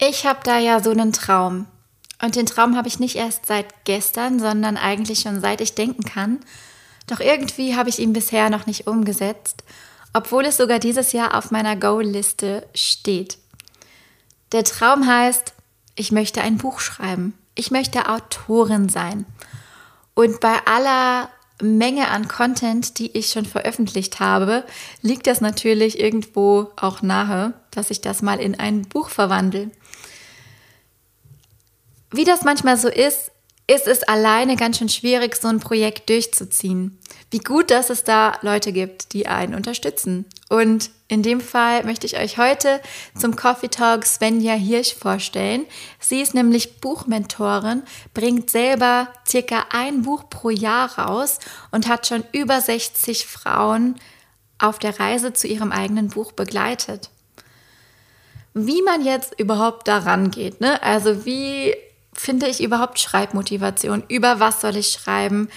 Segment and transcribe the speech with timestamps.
[0.00, 1.66] Ich habe da ja so einen Traum.
[2.22, 6.04] Und den Traum habe ich nicht erst seit gestern, sondern eigentlich schon seit ich denken
[6.04, 6.40] kann.
[7.06, 9.64] Doch irgendwie habe ich ihn bisher noch nicht umgesetzt,
[10.12, 13.38] obwohl es sogar dieses Jahr auf meiner Goal-Liste steht.
[14.52, 15.52] Der Traum heißt,
[15.94, 17.34] ich möchte ein Buch schreiben.
[17.54, 19.26] Ich möchte Autorin sein.
[20.14, 21.28] Und bei aller
[21.60, 24.64] Menge an Content, die ich schon veröffentlicht habe,
[25.02, 29.70] liegt das natürlich irgendwo auch nahe, dass ich das mal in ein Buch verwandle.
[32.10, 33.30] Wie das manchmal so ist,
[33.70, 36.98] ist es alleine ganz schön schwierig, so ein Projekt durchzuziehen.
[37.30, 40.24] Wie gut, dass es da Leute gibt, die einen unterstützen.
[40.48, 42.80] Und in dem Fall möchte ich euch heute
[43.14, 45.66] zum Coffee Talk Svenja Hirsch vorstellen.
[46.00, 47.82] Sie ist nämlich Buchmentorin,
[48.14, 51.38] bringt selber circa ein Buch pro Jahr raus
[51.70, 53.96] und hat schon über 60 Frauen
[54.58, 57.10] auf der Reise zu ihrem eigenen Buch begleitet.
[58.54, 60.82] Wie man jetzt überhaupt daran geht, ne?
[60.82, 61.74] Also wie
[62.20, 64.04] finde ich überhaupt Schreibmotivation?
[64.08, 65.48] Über was soll ich schreiben?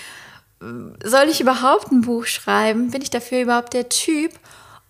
[0.59, 2.91] Soll ich überhaupt ein Buch schreiben?
[2.91, 4.31] Bin ich dafür überhaupt der Typ?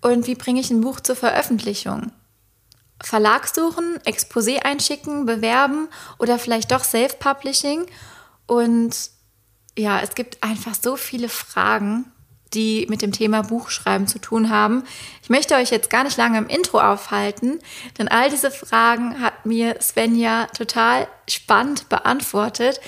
[0.02, 2.12] Und wie bringe ich ein Buch zur Veröffentlichung?
[3.02, 5.88] Verlag suchen, Exposé einschicken, bewerben
[6.20, 7.86] oder vielleicht doch Self-Publishing?
[8.48, 8.96] Und
[9.78, 12.11] ja, es gibt einfach so viele Fragen,
[12.54, 14.84] die mit dem Thema Buchschreiben zu tun haben.
[15.24, 17.60] Ich möchte euch jetzt gar nicht lange im Intro aufhalten,
[17.98, 22.82] denn all diese Fragen hat mir Svenja total spannend beantwortet.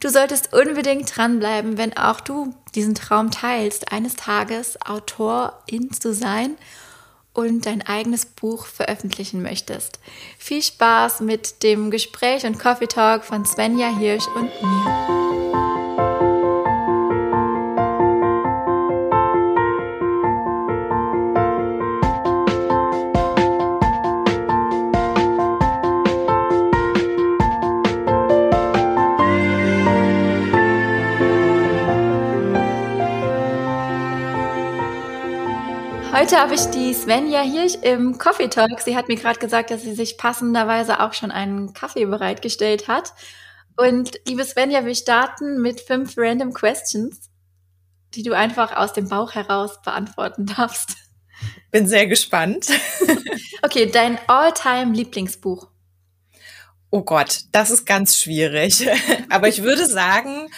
[0.00, 6.56] Du solltest unbedingt dranbleiben, wenn auch du diesen Traum teilst, eines Tages Autorin zu sein
[7.34, 10.00] und dein eigenes Buch veröffentlichen möchtest.
[10.38, 15.29] Viel Spaß mit dem Gespräch und Coffee Talk von Svenja Hirsch und mir.
[36.30, 38.80] Heute habe ich die Svenja hier im Coffee Talk.
[38.82, 43.14] Sie hat mir gerade gesagt, dass sie sich passenderweise auch schon einen Kaffee bereitgestellt hat.
[43.76, 47.30] Und liebe Svenja, wir starten mit fünf random questions,
[48.14, 50.94] die du einfach aus dem Bauch heraus beantworten darfst.
[51.72, 52.68] Bin sehr gespannt.
[53.62, 55.66] okay, dein all-time Lieblingsbuch.
[56.90, 58.88] Oh Gott, das ist ganz schwierig.
[59.30, 60.48] Aber ich würde sagen,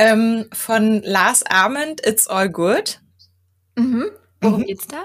[0.00, 2.98] ähm, von Lars Arment, It's All Good.
[3.76, 4.10] Mhm.
[4.42, 4.66] Worum mhm.
[4.66, 5.04] geht's da?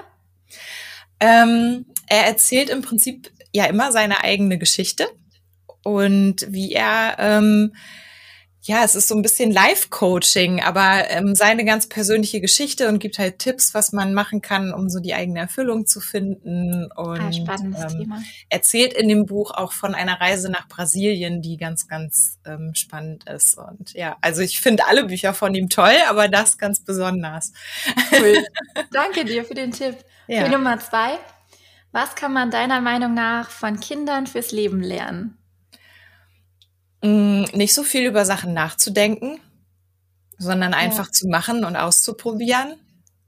[1.20, 5.08] Ähm, er erzählt im Prinzip ja immer seine eigene Geschichte
[5.82, 7.74] und wie er ähm,
[8.68, 13.18] ja, es ist so ein bisschen Life-Coaching, aber ähm, seine ganz persönliche Geschichte und gibt
[13.18, 16.90] halt Tipps, was man machen kann, um so die eigene Erfüllung zu finden.
[16.94, 18.22] Ah, und ah, spannendes ähm, Thema.
[18.50, 23.24] erzählt in dem Buch auch von einer Reise nach Brasilien, die ganz, ganz ähm, spannend
[23.26, 23.56] ist.
[23.56, 27.54] Und ja, also ich finde alle Bücher von ihm toll, aber das ganz besonders.
[28.12, 28.44] Cool.
[28.92, 29.96] Danke dir für den Tipp.
[30.26, 30.44] Ja.
[30.44, 31.18] Für Nummer zwei.
[31.90, 35.38] Was kann man deiner Meinung nach von Kindern fürs Leben lernen?
[37.02, 39.40] Mm, nicht so viel über Sachen nachzudenken,
[40.38, 41.12] sondern einfach ja.
[41.12, 42.74] zu machen und auszuprobieren.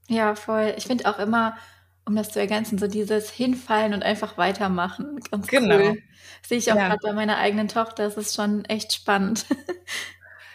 [0.08, 0.74] Ja, voll.
[0.76, 1.56] Ich finde auch immer,
[2.04, 5.20] um das zu ergänzen, so dieses Hinfallen und einfach weitermachen.
[5.30, 5.76] Ganz genau.
[5.76, 6.02] cool.
[6.46, 6.88] Sehe ich auch ja.
[6.88, 8.04] gerade bei meiner eigenen Tochter.
[8.04, 9.46] Das ist schon echt spannend.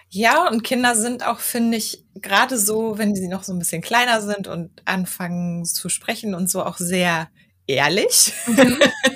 [0.09, 3.81] Ja, und Kinder sind auch, finde ich, gerade so, wenn sie noch so ein bisschen
[3.81, 7.27] kleiner sind und anfangen zu sprechen und so auch sehr
[7.67, 8.31] ehrlich.
[8.47, 8.79] Mhm.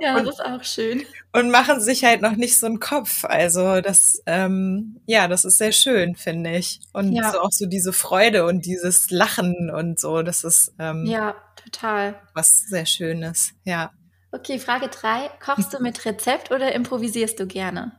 [0.00, 1.04] ja, und, das ist auch schön.
[1.32, 3.24] Und machen sich halt noch nicht so einen Kopf.
[3.24, 6.80] Also das, ähm, ja, das ist sehr schön, finde ich.
[6.92, 7.32] Und ja.
[7.32, 12.18] so auch so diese Freude und dieses Lachen und so, das ist ähm, ja total
[12.34, 13.52] was sehr Schönes.
[13.64, 13.92] Ja.
[14.32, 17.92] Okay, Frage drei: Kochst du mit Rezept oder improvisierst du gerne?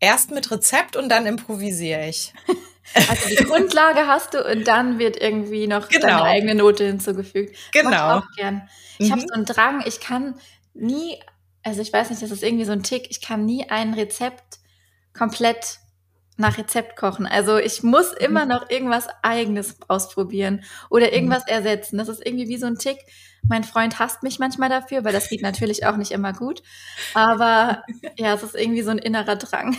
[0.00, 2.32] Erst mit Rezept und dann improvisiere ich.
[2.94, 6.06] Also die Grundlage hast du und dann wird irgendwie noch genau.
[6.06, 7.54] deine eigene Note hinzugefügt.
[7.72, 7.90] Genau.
[7.90, 8.68] Mach ich auch gern.
[8.98, 9.12] Ich mhm.
[9.12, 10.34] habe so einen Drang, ich kann
[10.78, 11.18] nie,
[11.62, 14.58] also ich weiß nicht, das ist irgendwie so ein Tick, ich kann nie ein Rezept
[15.12, 15.78] komplett
[16.36, 17.26] nach Rezept kochen.
[17.26, 18.24] Also ich muss mhm.
[18.24, 21.12] immer noch irgendwas eigenes ausprobieren oder mhm.
[21.12, 21.52] irgendwas mhm.
[21.52, 21.98] ersetzen.
[21.98, 22.98] Das ist irgendwie wie so ein Tick.
[23.42, 26.62] Mein Freund hasst mich manchmal dafür, weil das geht natürlich auch nicht immer gut.
[27.14, 27.82] Aber
[28.16, 29.76] ja, es ist irgendwie so ein innerer Drang.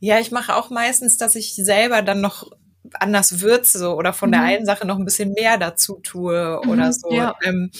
[0.00, 2.50] Ja, ich mache auch meistens, dass ich selber dann noch
[2.94, 4.32] anders würze oder von mhm.
[4.32, 7.12] der einen Sache noch ein bisschen mehr dazu tue oder mhm, so.
[7.12, 7.34] Ja.
[7.42, 7.70] Ähm,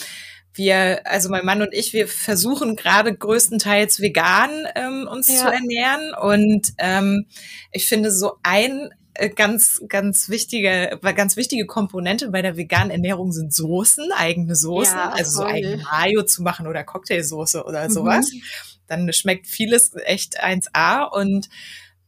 [0.55, 5.37] wir, also mein Mann und ich, wir versuchen gerade größtenteils vegan ähm, uns ja.
[5.37, 7.27] zu ernähren und ähm,
[7.73, 13.33] ich finde so ein äh, ganz, ganz wichtige, ganz wichtige Komponente bei der veganen Ernährung
[13.33, 17.93] sind Soßen, eigene Soßen, ja, also so eigene Mayo zu machen oder Cocktailsoße oder mhm.
[17.93, 18.31] sowas.
[18.87, 21.49] Dann schmeckt vieles echt 1A und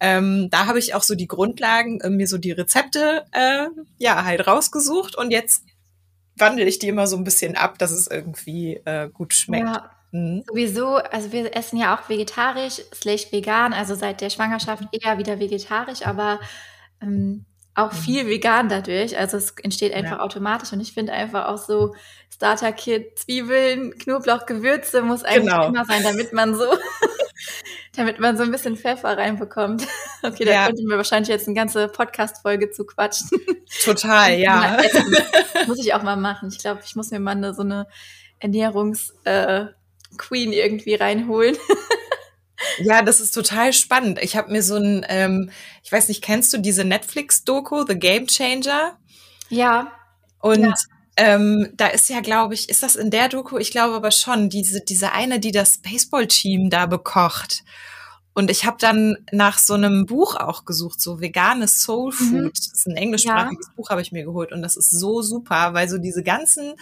[0.00, 3.66] ähm, da habe ich auch so die Grundlagen, äh, mir so die Rezepte äh,
[3.98, 5.64] ja halt rausgesucht und jetzt
[6.37, 9.69] wandle ich die immer so ein bisschen ab, dass es irgendwie äh, gut schmeckt.
[9.69, 9.90] Ja.
[10.12, 10.44] Mhm.
[10.46, 15.40] Sowieso, also wir essen ja auch vegetarisch, slash vegan, also seit der Schwangerschaft eher wieder
[15.40, 16.38] vegetarisch, aber
[17.00, 17.96] ähm, auch mhm.
[17.96, 19.17] viel vegan dadurch.
[19.17, 20.20] Also es entsteht einfach ja.
[20.20, 21.94] automatisch und ich finde einfach auch so
[22.31, 25.69] Starter-Kit, Zwiebeln, Knoblauch, Gewürze muss eigentlich genau.
[25.69, 26.64] immer sein, damit man so,
[27.94, 29.86] damit man so ein bisschen Pfeffer reinbekommt.
[30.24, 30.66] Okay, da ja.
[30.66, 33.28] könnten wir wahrscheinlich jetzt eine ganze Podcast-Folge zu quatschen.
[33.82, 34.78] Total, ja.
[35.66, 36.48] muss ich auch mal machen.
[36.52, 37.88] Ich glaube, ich muss mir mal eine, so eine
[38.40, 39.66] Ernährungs- äh,
[40.30, 41.56] irgendwie reinholen.
[42.78, 44.18] Ja, das ist total spannend.
[44.22, 45.50] Ich habe mir so ein, ähm,
[45.82, 48.98] ich weiß nicht, kennst du diese Netflix-Doku, The Game Changer?
[49.48, 49.92] Ja.
[50.40, 50.74] Und ja.
[51.16, 53.58] Ähm, da ist ja, glaube ich, ist das in der Doku?
[53.58, 57.64] Ich glaube aber schon, diese, diese eine, die das Baseball-Team da bekocht.
[58.34, 62.32] Und ich habe dann nach so einem Buch auch gesucht, so veganes Soul Food.
[62.32, 62.52] Mhm.
[62.54, 63.72] Das ist ein englischsprachiges ja.
[63.76, 64.52] Buch, habe ich mir geholt.
[64.52, 66.74] Und das ist so super, weil so diese ganzen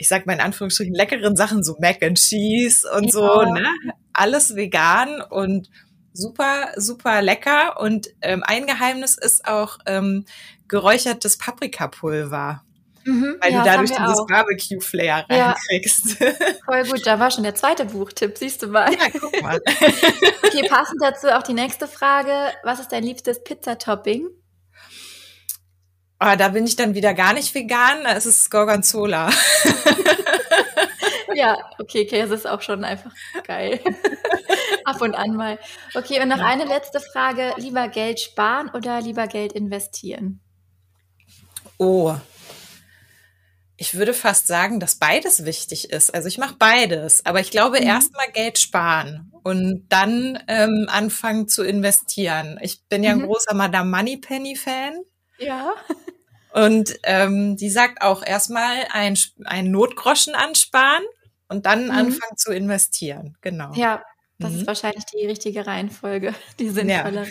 [0.00, 3.10] ich sag mal in Anführungsstrichen, leckeren Sachen, so Mac and Cheese und ja.
[3.10, 3.68] so, ne?
[4.14, 5.68] Alles vegan und
[6.14, 7.78] super, super lecker.
[7.78, 10.24] Und ähm, ein Geheimnis ist auch ähm,
[10.68, 12.62] geräuchertes Paprikapulver.
[13.04, 16.20] Mhm, weil ja, du dadurch dieses Barbecue-Flair reinkriegst.
[16.20, 16.32] Ja.
[16.66, 18.92] Voll gut, da war schon der zweite Buchtipp, siehst du mal.
[18.92, 19.60] Ja, guck mal.
[20.44, 22.32] okay, passend dazu auch die nächste Frage.
[22.62, 24.28] Was ist dein liebstes Pizzatopping?
[26.18, 29.30] Ah, da bin ich dann wieder gar nicht vegan, da ist es Gorgonzola.
[31.34, 33.12] ja, okay, Käse ist auch schon einfach
[33.44, 33.80] geil.
[34.84, 35.58] Ab und an mal.
[35.94, 36.44] Okay, und noch ja.
[36.44, 37.54] eine letzte Frage.
[37.56, 40.40] Lieber Geld sparen oder lieber Geld investieren?
[41.78, 42.14] Oh.
[43.80, 46.12] Ich würde fast sagen, dass beides wichtig ist.
[46.12, 47.86] Also ich mache beides, aber ich glaube mhm.
[47.86, 52.58] erstmal Geld sparen und dann ähm, anfangen zu investieren.
[52.60, 53.26] Ich bin ja ein mhm.
[53.26, 55.00] großer Madame Moneypenny-Fan.
[55.38, 55.72] Ja.
[56.52, 61.04] Und ähm, die sagt auch erstmal ein, ein Notgroschen ansparen
[61.48, 61.90] und dann mhm.
[61.90, 63.38] anfangen zu investieren.
[63.40, 63.72] Genau.
[63.72, 64.02] Ja,
[64.40, 64.60] das mhm.
[64.60, 67.28] ist wahrscheinlich die richtige Reihenfolge, die sinnvollere.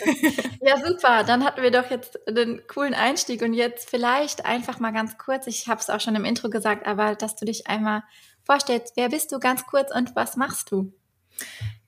[0.60, 0.76] Ja.
[0.76, 1.24] ja, super.
[1.24, 5.46] Dann hatten wir doch jetzt einen coolen Einstieg und jetzt vielleicht einfach mal ganz kurz,
[5.46, 8.04] ich habe es auch schon im Intro gesagt, aber dass du dich einmal
[8.44, 10.92] vorstellst, wer bist du ganz kurz und was machst du?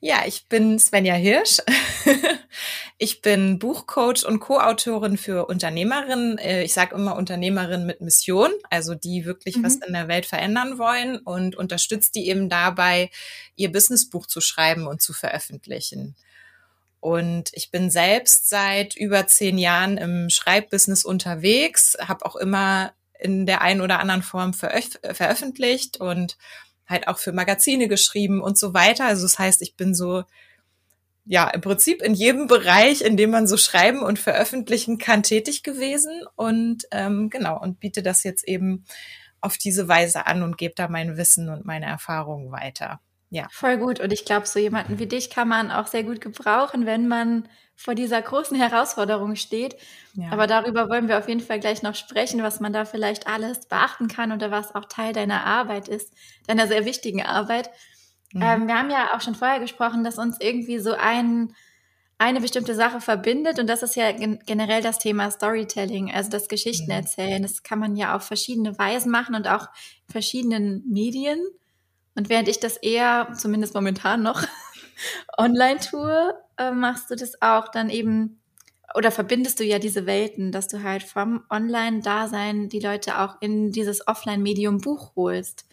[0.05, 1.59] Ja, ich bin Svenja Hirsch.
[2.99, 6.39] ich bin Buchcoach und Co-Autorin für Unternehmerinnen.
[6.39, 9.63] Äh, ich sage immer Unternehmerinnen mit Mission, also die wirklich mhm.
[9.63, 13.13] was in der Welt verändern wollen und unterstützt die eben dabei,
[13.55, 16.17] ihr Businessbuch zu schreiben und zu veröffentlichen.
[16.99, 23.47] Und ich bin selbst seit über zehn Jahren im Schreibbusiness unterwegs, habe auch immer in
[23.47, 26.37] der einen oder anderen Form veröf veröffentlicht und
[26.93, 29.07] halt auch für Magazine geschrieben und so weiter.
[29.07, 30.23] Also das heißt, ich bin so,
[31.25, 35.65] ja, im Prinzip in jedem Bereich, in dem man so schreiben und veröffentlichen kann, tätig
[35.65, 38.85] gewesen und ähm, genau, und biete das jetzt eben
[39.41, 43.01] auf diese Weise an und gebe da mein Wissen und meine Erfahrungen weiter.
[43.31, 43.49] Ja.
[43.51, 43.99] Voll gut.
[43.99, 47.49] Und ich glaube, so jemanden wie dich kann man auch sehr gut gebrauchen, wenn man
[47.83, 49.77] vor dieser großen Herausforderung steht.
[50.15, 50.31] Ja.
[50.31, 53.67] Aber darüber wollen wir auf jeden Fall gleich noch sprechen, was man da vielleicht alles
[53.67, 56.13] beachten kann oder was auch Teil deiner Arbeit ist,
[56.47, 57.71] deiner sehr wichtigen Arbeit.
[58.33, 58.43] Mhm.
[58.43, 61.55] Ähm, wir haben ja auch schon vorher gesprochen, dass uns irgendwie so ein,
[62.19, 66.49] eine bestimmte Sache verbindet und das ist ja gen generell das Thema Storytelling, also das
[66.49, 66.99] Geschichten mhm.
[66.99, 67.43] erzählen.
[67.43, 69.67] Das kann man ja auf verschiedene Weisen machen und auch
[70.07, 71.41] in verschiedenen Medien.
[72.15, 74.43] Und während ich das eher, zumindest momentan noch,
[75.39, 76.35] online tue,
[76.69, 78.39] äh, machst du das auch dann eben
[78.95, 83.73] oder verbindest du ja diese Welten, dass du halt vom Online-Dasein die Leute auch in
[83.73, 85.67] dieses Offline-Medium Buch holst.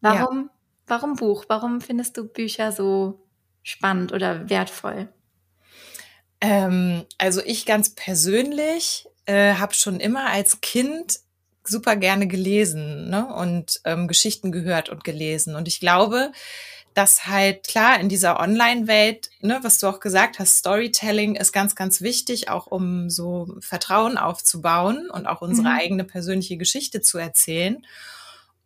[0.00, 0.50] Warum, ja.
[0.86, 1.44] warum Buch?
[1.48, 3.26] Warum findest du Bücher so
[3.62, 5.08] spannend oder wertvoll?
[6.40, 11.20] Ähm, also ich ganz persönlich äh, habe schon immer als Kind
[11.62, 13.32] super gerne gelesen ne?
[13.32, 15.54] und ähm, Geschichten gehört und gelesen.
[15.54, 16.32] Und ich glaube,
[16.94, 21.74] dass halt klar in dieser Online-Welt, ne, was du auch gesagt hast, Storytelling ist ganz,
[21.74, 25.74] ganz wichtig, auch um so Vertrauen aufzubauen und auch unsere mhm.
[25.78, 27.84] eigene persönliche Geschichte zu erzählen.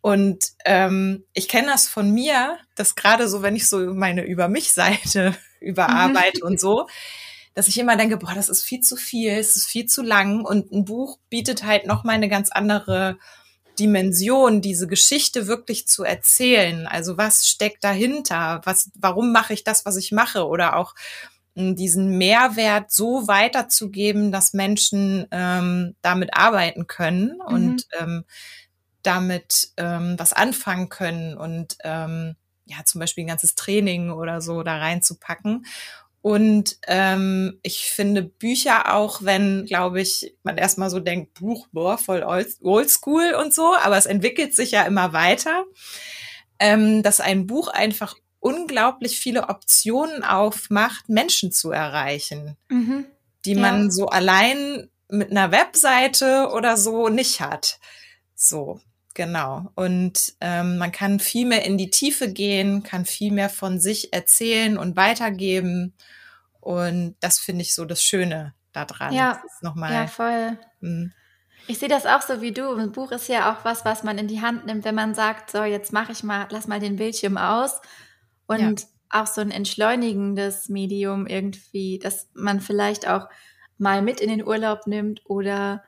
[0.01, 4.49] Und ähm, ich kenne das von mir, dass gerade so, wenn ich so meine über
[4.49, 6.49] mich Seite überarbeite mhm.
[6.49, 6.89] und so,
[7.55, 10.45] dass ich immer denke, boah, das ist viel zu viel, es ist viel zu lang
[10.45, 13.17] und ein Buch bietet halt noch mal eine ganz andere
[13.79, 16.87] Dimension, diese Geschichte wirklich zu erzählen.
[16.87, 18.61] Also was steckt dahinter?
[18.65, 20.47] Was, warum mache ich das, was ich mache?
[20.47, 20.95] Oder auch
[21.57, 27.55] diesen Mehrwert so weiterzugeben, dass Menschen ähm, damit arbeiten können mhm.
[27.55, 28.25] und ähm,
[29.03, 34.63] damit ähm, was anfangen können und ähm, ja zum Beispiel ein ganzes Training oder so
[34.63, 35.67] da reinzupacken.
[36.25, 41.99] Und ähm, ich finde Bücher auch, wenn, glaube ich, man erstmal so denkt, Buch, boah,
[41.99, 45.67] voll oldschool und so, aber es entwickelt sich ja immer weiter,
[46.59, 53.05] ähm, dass ein Buch einfach unglaublich viele Optionen aufmacht, Menschen zu erreichen, mhm.
[53.45, 53.91] die man ja.
[53.91, 57.79] so allein mit einer Webseite oder so nicht hat.
[58.35, 58.81] So.
[59.15, 59.71] Genau.
[59.77, 64.13] Und ähm, man kann viel mehr in die Tiefe gehen, kann viel mehr von sich
[64.13, 65.95] erzählen und weitergeben.
[66.61, 69.13] Und das finde ich so das Schöne daran.
[69.13, 70.59] Ja, nochmal, ja voll.
[70.81, 71.11] Mh.
[71.67, 72.75] Ich sehe das auch so wie du.
[72.75, 75.51] Ein Buch ist ja auch was, was man in die Hand nimmt, wenn man sagt,
[75.51, 77.81] so jetzt mache ich mal, lass mal den Bildschirm aus.
[78.47, 78.87] Und ja.
[79.11, 83.29] auch so ein entschleunigendes Medium irgendwie, dass man vielleicht auch
[83.79, 85.83] mal mit in den Urlaub nimmt oder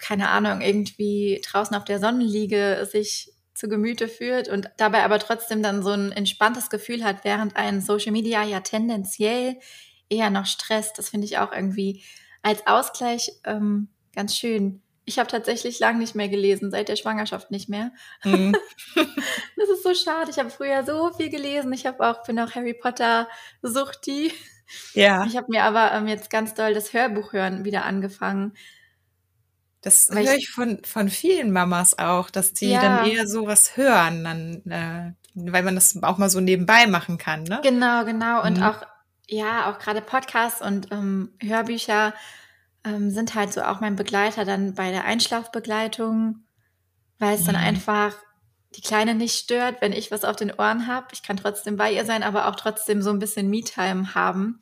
[0.00, 5.62] keine Ahnung, irgendwie draußen auf der Sonnenliege sich zu Gemüte führt und dabei aber trotzdem
[5.62, 9.56] dann so ein entspanntes Gefühl hat, während ein Social Media ja tendenziell
[10.08, 10.98] eher noch stresst.
[10.98, 12.04] Das finde ich auch irgendwie
[12.42, 14.82] als Ausgleich ähm, ganz schön.
[15.04, 17.92] Ich habe tatsächlich lang nicht mehr gelesen, seit der Schwangerschaft nicht mehr.
[18.24, 18.54] Mhm.
[18.94, 20.30] das ist so schade.
[20.30, 21.72] Ich habe früher so viel gelesen.
[21.72, 23.26] Ich habe auch bin auch Harry Potter
[23.62, 24.32] Suchti.
[24.92, 25.24] Ja.
[25.24, 28.52] Ich habe mir aber ähm, jetzt ganz doll das Hörbuch hören wieder angefangen.
[29.88, 32.80] Das höre ich von, von vielen Mamas auch, dass die ja.
[32.80, 37.44] dann eher sowas hören, dann, äh, weil man das auch mal so nebenbei machen kann,
[37.44, 37.60] ne?
[37.62, 38.42] Genau, genau.
[38.44, 38.62] Und mhm.
[38.64, 38.82] auch,
[39.26, 42.14] ja, auch gerade Podcasts und ähm, Hörbücher
[42.84, 46.44] ähm, sind halt so auch mein Begleiter dann bei der Einschlafbegleitung,
[47.18, 47.46] weil es mhm.
[47.46, 48.14] dann einfach
[48.76, 51.08] die Kleine nicht stört, wenn ich was auf den Ohren habe.
[51.12, 54.60] Ich kann trotzdem bei ihr sein, aber auch trotzdem so ein bisschen Me-Time haben.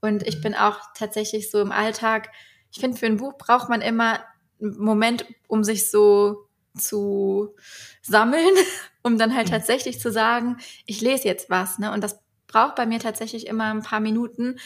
[0.00, 0.42] Und ich mhm.
[0.42, 2.30] bin auch tatsächlich so im Alltag,
[2.70, 4.20] ich finde, für ein Buch braucht man immer
[4.60, 7.54] Moment, um sich so zu
[8.02, 8.54] sammeln,
[9.02, 9.52] um dann halt mhm.
[9.52, 11.92] tatsächlich zu sagen, ich lese jetzt was, ne?
[11.92, 14.58] Und das braucht bei mir tatsächlich immer ein paar Minuten.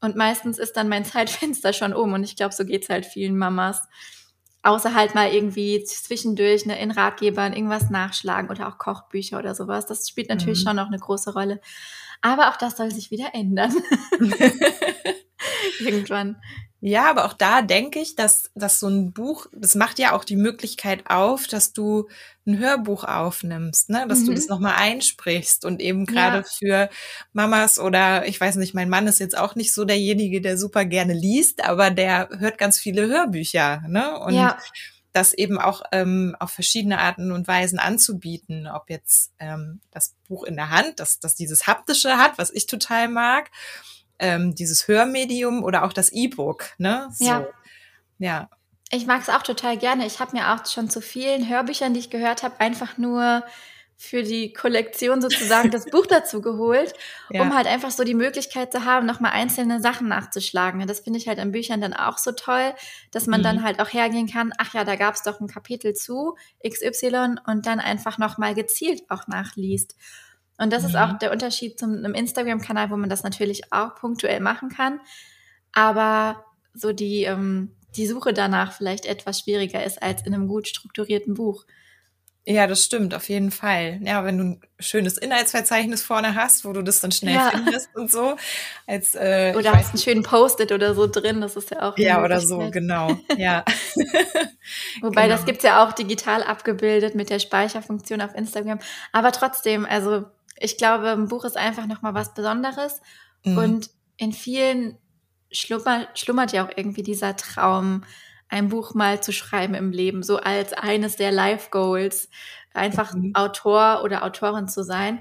[0.00, 2.12] Und meistens ist dann mein Zeitfenster schon um.
[2.12, 3.82] Und ich glaube, so geht's halt vielen Mamas.
[4.64, 9.86] Außer halt mal irgendwie zwischendurch ne, in Ratgebern irgendwas nachschlagen oder auch Kochbücher oder sowas.
[9.86, 10.68] Das spielt natürlich mhm.
[10.68, 11.60] schon noch eine große Rolle.
[12.20, 13.72] Aber auch das soll sich wieder ändern.
[15.80, 16.36] Irgendwann.
[16.80, 20.22] Ja, aber auch da denke ich, dass, dass so ein Buch, das macht ja auch
[20.22, 22.08] die Möglichkeit auf, dass du
[22.46, 24.06] ein Hörbuch aufnimmst, ne?
[24.08, 24.26] dass mhm.
[24.26, 26.44] du das nochmal einsprichst und eben gerade ja.
[26.44, 26.90] für
[27.32, 30.84] Mamas oder ich weiß nicht, mein Mann ist jetzt auch nicht so derjenige, der super
[30.84, 34.16] gerne liest, aber der hört ganz viele Hörbücher, ne?
[34.20, 34.56] Und ja.
[35.12, 40.44] das eben auch ähm, auf verschiedene Arten und Weisen anzubieten, ob jetzt ähm, das Buch
[40.44, 43.50] in der Hand, dass das dieses haptische hat, was ich total mag,
[44.18, 47.08] ähm, dieses Hörmedium oder auch das E-Book, ne?
[47.12, 47.26] So.
[47.26, 47.46] Ja.
[48.18, 48.50] Ja.
[48.90, 50.06] Ich mag es auch total gerne.
[50.06, 53.44] Ich habe mir auch schon zu vielen Hörbüchern, die ich gehört habe, einfach nur
[54.00, 56.94] für die Kollektion sozusagen das Buch dazu geholt,
[57.30, 57.42] ja.
[57.42, 60.86] um halt einfach so die Möglichkeit zu haben, nochmal einzelne Sachen nachzuschlagen.
[60.86, 62.74] Das finde ich halt an Büchern dann auch so toll,
[63.10, 63.44] dass man mhm.
[63.44, 67.40] dann halt auch hergehen kann, ach ja, da gab es doch ein Kapitel zu XY
[67.46, 69.96] und dann einfach nochmal gezielt auch nachliest.
[70.58, 70.88] Und das mhm.
[70.88, 75.00] ist auch der Unterschied zum einem Instagram-Kanal, wo man das natürlich auch punktuell machen kann.
[75.72, 80.68] Aber so die, ähm, die Suche danach vielleicht etwas schwieriger ist als in einem gut
[80.68, 81.64] strukturierten Buch.
[82.50, 84.00] Ja, das stimmt, auf jeden Fall.
[84.02, 87.50] Ja, wenn du ein schönes Inhaltsverzeichnis vorne hast, wo du das dann schnell ja.
[87.50, 88.36] findest und so.
[88.86, 91.98] Als, äh, oder hast einen schönen Post-it oder so drin, das ist ja auch.
[91.98, 93.18] Ja, oder so, genau.
[93.36, 93.66] Ja.
[95.02, 95.36] Wobei, genau.
[95.36, 98.78] das gibt's ja auch digital abgebildet mit der Speicherfunktion auf Instagram.
[99.12, 100.24] Aber trotzdem, also
[100.60, 103.00] ich glaube, ein Buch ist einfach nochmal was Besonderes.
[103.44, 103.58] Mhm.
[103.58, 104.98] Und in vielen
[105.50, 108.04] schlummert, schlummert ja auch irgendwie dieser Traum,
[108.48, 112.30] ein Buch mal zu schreiben im Leben, so als eines der Life Goals,
[112.72, 113.34] einfach mhm.
[113.34, 115.20] Autor oder Autorin zu sein.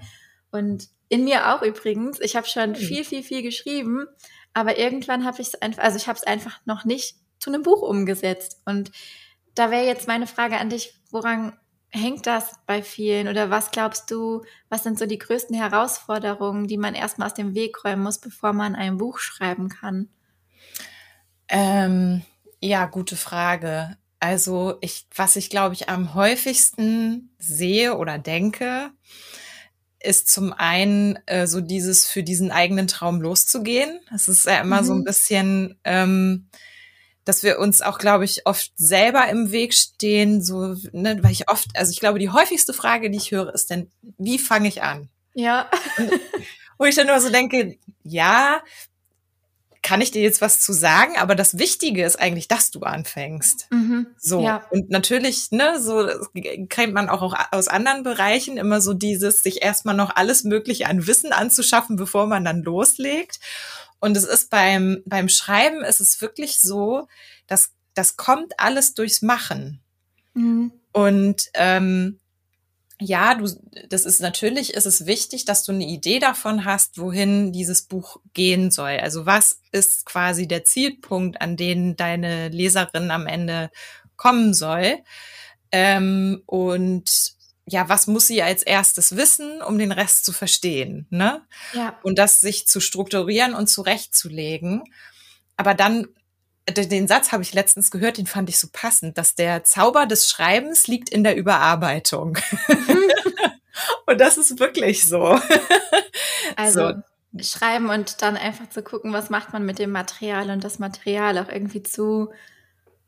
[0.52, 2.76] Und in mir auch übrigens, ich habe schon mhm.
[2.76, 4.08] viel, viel, viel geschrieben,
[4.54, 7.64] aber irgendwann habe ich es einfach, also ich habe es einfach noch nicht zu einem
[7.64, 8.62] Buch umgesetzt.
[8.66, 8.92] Und
[9.56, 11.58] da wäre jetzt meine Frage an dich, woran
[11.90, 16.78] hängt das bei vielen oder was glaubst du, was sind so die größten Herausforderungen, die
[16.78, 20.10] man erstmal aus dem Weg räumen muss, bevor man ein Buch schreiben kann?
[21.50, 22.24] Ähm,
[22.60, 23.98] ja, gute Frage.
[24.20, 28.92] Also ich, was ich glaube ich am häufigsten sehe oder denke,
[30.00, 34.00] ist zum einen äh, so dieses für diesen eigenen Traum loszugehen.
[34.12, 34.86] Das ist ja immer mhm.
[34.86, 35.04] so ein mhm.
[35.04, 36.50] bisschen ähm,
[37.28, 41.50] dass wir uns auch, glaube ich, oft selber im Weg stehen, so, ne, weil ich
[41.50, 44.84] oft, also ich glaube, die häufigste Frage, die ich höre, ist denn, wie fange ich
[44.84, 45.10] an?
[45.34, 45.70] Ja.
[46.78, 48.62] wo ich dann immer so denke, ja,
[49.88, 53.68] kann ich dir jetzt was zu sagen, aber das Wichtige ist eigentlich, dass du anfängst.
[53.72, 54.42] Mhm, so.
[54.42, 54.66] Ja.
[54.70, 56.10] Und natürlich, ne, so
[56.68, 60.88] kennt man auch, auch aus anderen Bereichen immer so dieses, sich erstmal noch alles Mögliche
[60.88, 63.40] an Wissen anzuschaffen, bevor man dann loslegt.
[64.00, 67.08] Und es ist beim, beim Schreiben ist es wirklich so,
[67.48, 69.82] dass das kommt alles durchs Machen.
[70.34, 70.72] Mhm.
[70.94, 72.20] Und ähm,
[73.00, 73.48] ja, du,
[73.90, 78.18] das ist natürlich, ist es wichtig, dass du eine Idee davon hast, wohin dieses Buch
[78.34, 78.98] gehen soll.
[79.00, 83.70] Also was ist quasi der Zielpunkt, an den deine Leserin am Ende
[84.16, 84.98] kommen soll?
[85.72, 87.37] Ähm, und
[87.70, 91.42] ja, was muss sie als erstes wissen, um den Rest zu verstehen, ne?
[91.74, 92.00] Ja.
[92.02, 94.84] Und das sich zu strukturieren und zurechtzulegen.
[95.58, 96.08] Aber dann
[96.70, 100.30] den Satz habe ich letztens gehört, den fand ich so passend, dass der Zauber des
[100.30, 102.38] Schreibens liegt in der Überarbeitung.
[104.06, 105.40] und das ist wirklich so.
[106.56, 106.94] Also
[107.34, 107.44] so.
[107.44, 111.38] schreiben und dann einfach zu gucken, was macht man mit dem Material und das Material
[111.38, 112.32] auch irgendwie zu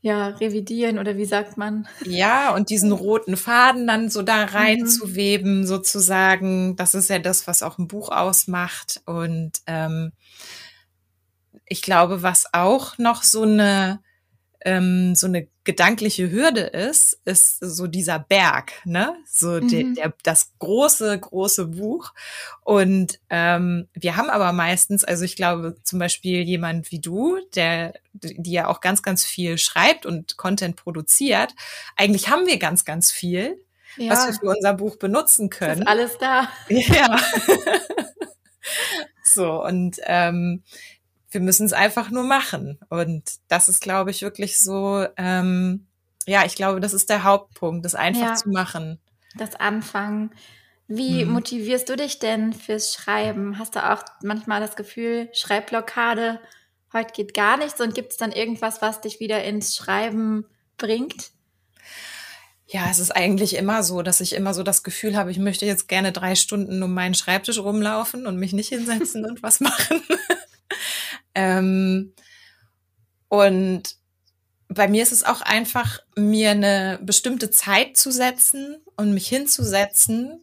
[0.01, 1.87] ja, revidieren oder wie sagt man?
[2.05, 5.65] Ja, und diesen roten Faden dann so da reinzuweben, mhm.
[5.65, 6.75] sozusagen.
[6.77, 9.01] Das ist ja das, was auch ein Buch ausmacht.
[9.05, 10.11] Und ähm,
[11.65, 13.99] ich glaube, was auch noch so eine
[14.61, 19.15] ähm, so eine gedankliche Hürde ist, ist so dieser Berg, ne?
[19.27, 19.67] So mhm.
[19.69, 22.11] der, der, das große, große Buch.
[22.63, 27.93] Und ähm, wir haben aber meistens, also ich glaube zum Beispiel jemand wie du, der,
[28.13, 31.53] die ja auch ganz, ganz viel schreibt und Content produziert,
[31.95, 33.63] eigentlich haben wir ganz, ganz viel,
[33.95, 34.09] ja.
[34.09, 35.83] was wir für unser Buch benutzen können.
[35.83, 36.49] Ist alles da.
[36.69, 37.15] Ja.
[39.23, 40.63] so, und ähm,
[41.31, 42.79] wir müssen es einfach nur machen.
[42.89, 45.87] Und das ist, glaube ich, wirklich so, ähm,
[46.25, 48.99] ja, ich glaube, das ist der Hauptpunkt, das einfach ja, zu machen.
[49.35, 50.31] Das Anfangen.
[50.87, 51.33] Wie mhm.
[51.33, 53.59] motivierst du dich denn fürs Schreiben?
[53.59, 56.39] Hast du auch manchmal das Gefühl, Schreibblockade,
[56.93, 60.45] heute geht gar nichts und gibt es dann irgendwas, was dich wieder ins Schreiben
[60.77, 61.31] bringt?
[62.65, 65.65] Ja, es ist eigentlich immer so, dass ich immer so das Gefühl habe, ich möchte
[65.65, 70.01] jetzt gerne drei Stunden um meinen Schreibtisch rumlaufen und mich nicht hinsetzen und was machen.
[71.39, 72.13] Ähm,
[73.29, 73.95] und
[74.67, 80.41] bei mir ist es auch einfach, mir eine bestimmte Zeit zu setzen und mich hinzusetzen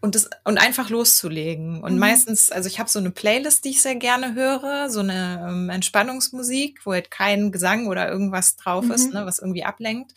[0.00, 1.82] und das und einfach loszulegen.
[1.82, 2.00] Und mhm.
[2.00, 5.70] meistens, also ich habe so eine Playlist, die ich sehr gerne höre, so eine ähm,
[5.70, 8.90] Entspannungsmusik, wo halt kein Gesang oder irgendwas drauf mhm.
[8.90, 10.12] ist, ne, was irgendwie ablenkt.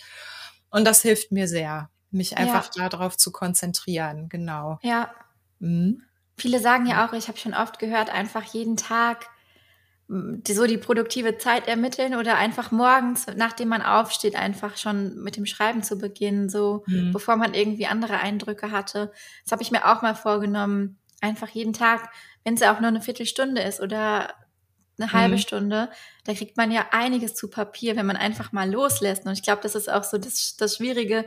[0.70, 2.90] Und das hilft mir sehr, mich einfach ja.
[2.90, 4.28] darauf zu konzentrieren.
[4.28, 4.80] Genau.
[4.82, 5.12] Ja.
[5.60, 6.02] Mhm.
[6.38, 9.28] Viele sagen ja auch, ich habe schon oft gehört, einfach jeden Tag
[10.08, 15.36] die, so die produktive Zeit ermitteln oder einfach morgens, nachdem man aufsteht, einfach schon mit
[15.36, 17.12] dem Schreiben zu beginnen, so mhm.
[17.12, 19.12] bevor man irgendwie andere Eindrücke hatte.
[19.44, 22.12] Das habe ich mir auch mal vorgenommen, einfach jeden Tag,
[22.44, 24.34] wenn es ja auch nur eine Viertelstunde ist oder
[24.98, 25.40] eine halbe mhm.
[25.40, 25.90] Stunde,
[26.24, 29.26] da kriegt man ja einiges zu Papier, wenn man einfach mal loslässt.
[29.26, 31.26] Und ich glaube, das ist auch so das, das Schwierige,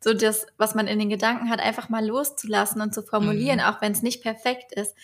[0.00, 3.64] so das, was man in den Gedanken hat, einfach mal loszulassen und zu formulieren, mhm.
[3.64, 4.94] auch wenn es nicht perfekt ist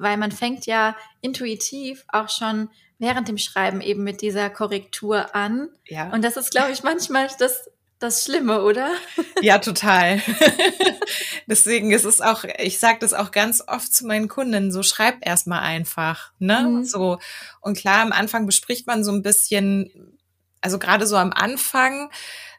[0.00, 5.68] weil man fängt ja intuitiv auch schon während dem Schreiben eben mit dieser Korrektur an.
[5.86, 6.10] Ja.
[6.12, 8.90] Und das ist, glaube ich, manchmal das, das Schlimme, oder?
[9.42, 10.20] Ja, total.
[11.46, 15.26] Deswegen ist es auch, ich sage das auch ganz oft zu meinen Kunden, so schreib
[15.26, 16.62] erstmal einfach, ne?
[16.62, 16.84] Mhm.
[16.84, 17.18] So.
[17.62, 20.18] Und klar, am Anfang bespricht man so ein bisschen,
[20.60, 22.10] also gerade so am Anfang,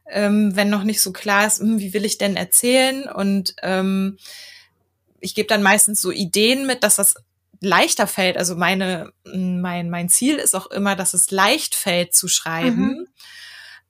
[0.10, 3.08] ähm, wenn noch nicht so klar ist, hm, wie will ich denn erzählen?
[3.08, 4.18] Und ähm,
[5.20, 7.16] ich gebe dann meistens so Ideen mit, dass das
[7.62, 8.38] leichter fällt.
[8.38, 12.88] Also meine, mein, mein Ziel ist auch immer, dass es leicht fällt zu schreiben.
[12.88, 13.08] Mhm.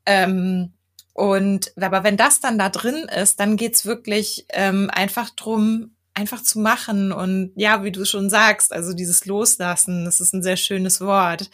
[0.06, 0.74] Ähm,
[1.14, 6.44] und aber wenn das dann da drin ist, dann geht's wirklich ähm, einfach drum, einfach
[6.44, 7.12] zu machen.
[7.12, 11.50] Und ja, wie du schon sagst, also dieses Loslassen, das ist ein sehr schönes Wort.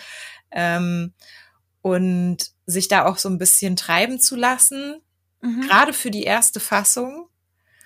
[0.52, 1.14] Ähm,
[1.82, 5.02] und sich da auch so ein bisschen treiben zu lassen,
[5.42, 5.62] mhm.
[5.62, 7.30] gerade für die erste Fassung.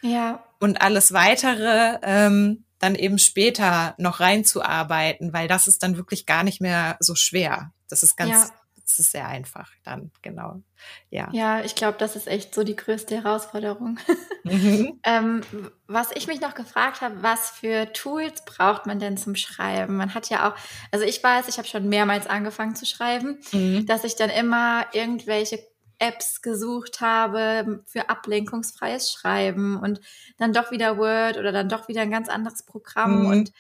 [0.02, 0.44] Ja.
[0.60, 6.44] Und alles weitere, ähm, dann eben später noch reinzuarbeiten, weil das ist dann wirklich gar
[6.44, 7.72] nicht mehr so schwer.
[7.90, 8.50] Das ist ganz, ja.
[8.84, 10.62] das ist sehr einfach dann, genau.
[11.10, 11.30] Ja.
[11.32, 14.00] Ja, ich glaube, das ist echt so die größte Herausforderung.
[14.44, 15.00] Mhm.
[15.04, 15.42] ähm,
[15.86, 19.98] was ich mich noch gefragt habe, was für Tools braucht man denn zum Schreiben?
[19.98, 20.56] Man hat ja auch,
[20.90, 23.86] also ich weiß, ich habe schon mehrmals angefangen zu schreiben, mhm.
[23.86, 25.60] dass ich dann immer irgendwelche
[26.02, 30.02] Apps gesucht habe für ablenkungsfreies Schreiben und
[30.38, 33.26] dann doch wieder Word oder dann doch wieder ein ganz anderes Programm mhm.
[33.28, 33.54] und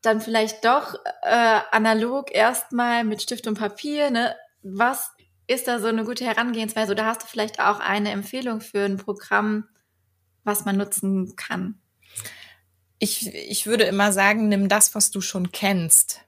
[0.00, 4.10] dann vielleicht doch äh, analog erstmal mit Stift und Papier.
[4.10, 4.34] Ne?
[4.62, 5.10] Was
[5.46, 6.92] ist da so eine gute Herangehensweise?
[6.92, 9.68] Oder hast du vielleicht auch eine Empfehlung für ein Programm,
[10.44, 11.80] was man nutzen kann?
[12.98, 16.22] Ich, ich würde immer sagen, nimm das, was du schon kennst.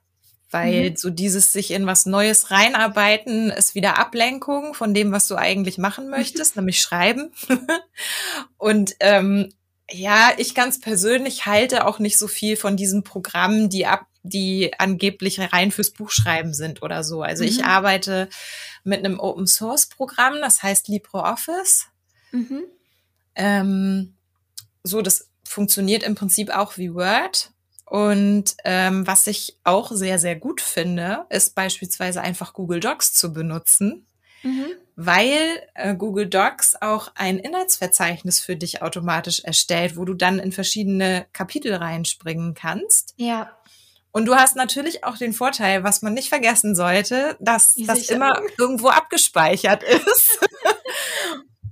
[0.51, 0.95] Weil mhm.
[0.95, 5.77] so dieses sich in was Neues reinarbeiten ist wieder Ablenkung von dem, was du eigentlich
[5.77, 7.31] machen möchtest, nämlich schreiben.
[8.57, 9.51] und ähm,
[9.91, 14.71] ja, ich ganz persönlich halte auch nicht so viel von diesen Programmen, die ab, die
[14.77, 17.21] angeblich rein fürs Buchschreiben sind oder so.
[17.21, 17.49] Also mhm.
[17.49, 18.29] ich arbeite
[18.83, 21.87] mit einem Open Source Programm, das heißt LibreOffice.
[22.31, 22.63] Mhm.
[23.35, 24.13] Ähm,
[24.83, 27.51] so, das funktioniert im Prinzip auch wie Word.
[27.89, 33.33] Und ähm, was ich auch sehr, sehr gut finde, ist beispielsweise einfach Google Docs zu
[33.33, 34.05] benutzen,
[34.43, 34.67] mhm.
[34.95, 40.51] weil äh, Google Docs auch ein Inhaltsverzeichnis für dich automatisch erstellt, wo du dann in
[40.51, 43.15] verschiedene Kapitel reinspringen kannst.
[43.17, 43.57] Ja.
[44.11, 48.39] Und du hast natürlich auch den Vorteil, was man nicht vergessen sollte, dass das immer
[48.59, 50.39] irgendwo abgespeichert ist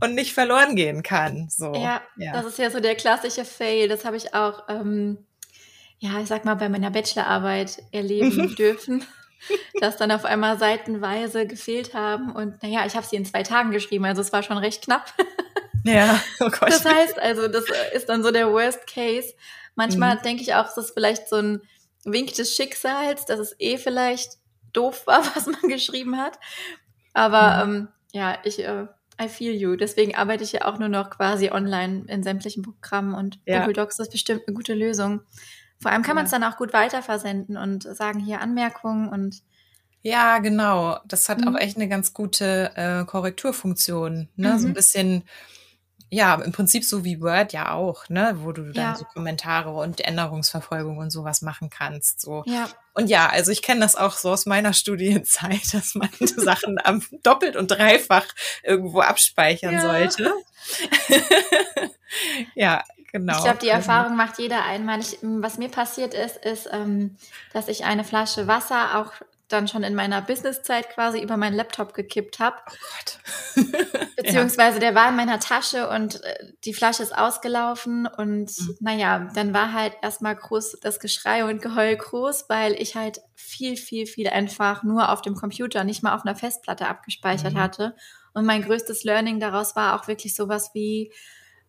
[0.01, 1.47] und nicht verloren gehen kann.
[1.51, 1.73] So.
[1.75, 3.87] Ja, ja, das ist ja so der klassische Fail.
[3.87, 5.27] Das habe ich auch, ähm,
[5.99, 9.05] ja, ich sag mal, bei meiner Bachelorarbeit erleben dürfen,
[9.79, 12.31] dass dann auf einmal seitenweise gefehlt haben.
[12.31, 15.13] Und naja, ich habe sie in zwei Tagen geschrieben, also es war schon recht knapp.
[15.83, 16.69] Ja, oh Gott.
[16.69, 19.33] Das heißt, also das ist dann so der Worst Case.
[19.75, 20.21] Manchmal mhm.
[20.21, 21.61] denke ich auch, es ist vielleicht so ein
[22.03, 24.37] Wink des Schicksals, dass es eh vielleicht
[24.73, 26.39] doof war, was man geschrieben hat.
[27.13, 27.75] Aber mhm.
[27.75, 28.87] ähm, ja, ich äh,
[29.19, 29.75] I feel you.
[29.75, 33.59] Deswegen arbeite ich ja auch nur noch quasi online in sämtlichen Programmen und ja.
[33.61, 35.21] Google Docs ist bestimmt eine gute Lösung.
[35.79, 39.41] Vor allem kann man es dann auch gut weiterversenden und sagen hier Anmerkungen und
[40.03, 40.99] ja, genau.
[41.05, 41.49] Das hat mhm.
[41.49, 44.29] auch echt eine ganz gute äh, Korrekturfunktion.
[44.35, 44.53] Ne?
[44.53, 44.59] Mhm.
[44.59, 45.23] So ein bisschen
[46.09, 48.95] ja, im Prinzip so wie Word ja auch, ne, wo du dann ja.
[48.95, 52.21] so Kommentare und Änderungsverfolgung und sowas machen kannst.
[52.21, 52.43] So.
[52.45, 52.69] Ja.
[52.93, 57.03] Und ja, also ich kenne das auch so aus meiner Studienzeit, dass man Sachen am
[57.23, 58.25] doppelt und dreifach
[58.63, 59.81] irgendwo abspeichern ja.
[59.81, 60.31] sollte.
[62.55, 62.83] ja,
[63.19, 63.37] genau.
[63.37, 64.99] Ich glaube, die also Erfahrung macht jeder einmal.
[64.99, 67.17] Ich, was mir passiert ist, ist, ähm,
[67.53, 69.13] dass ich eine Flasche Wasser auch
[69.47, 72.57] dann schon in meiner Businesszeit quasi über meinen Laptop gekippt habe.
[72.67, 72.73] Oh
[73.55, 73.65] Gott.
[74.17, 74.79] Beziehungsweise ja.
[74.81, 78.77] der war in meiner Tasche und äh, die Flasche ist ausgelaufen und mhm.
[78.81, 83.77] naja, dann war halt erstmal groß das Geschrei und Geheul groß, weil ich halt viel,
[83.77, 87.59] viel, viel einfach nur auf dem Computer, nicht mal auf einer Festplatte abgespeichert mhm.
[87.59, 87.95] hatte.
[88.33, 91.13] Und mein größtes Learning daraus war auch wirklich sowas wie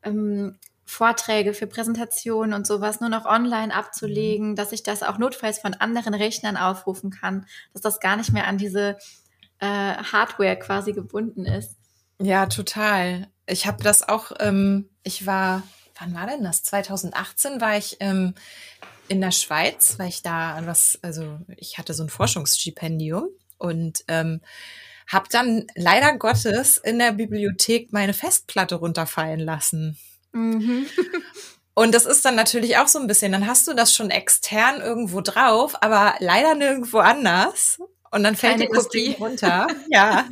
[0.03, 0.59] ähm,
[0.89, 4.57] Vorträge für Präsentationen und sowas nur noch online abzulegen, mhm.
[4.57, 8.47] dass ich das auch notfalls von anderen Rechnern aufrufen kann, dass das gar nicht mehr
[8.47, 8.97] an diese
[9.59, 11.77] äh, Hardware quasi gebunden ist.
[12.19, 13.29] Ja, total.
[13.47, 15.63] Ich habe das auch, ähm, ich war,
[15.99, 16.63] wann war denn das?
[16.63, 18.35] 2018 war ich ähm,
[19.09, 24.41] in der Schweiz, weil ich da was, also ich hatte so ein Forschungsstipendium und ähm,
[25.07, 29.99] habe dann leider Gottes in der Bibliothek meine Festplatte runterfallen lassen.
[30.33, 30.87] Mhm.
[31.75, 34.81] Und das ist dann natürlich auch so ein bisschen, dann hast du das schon extern
[34.81, 37.79] irgendwo drauf, aber leider nirgendwo anders.
[38.11, 39.69] Und dann fällt dir das Ding runter.
[39.91, 40.29] ja.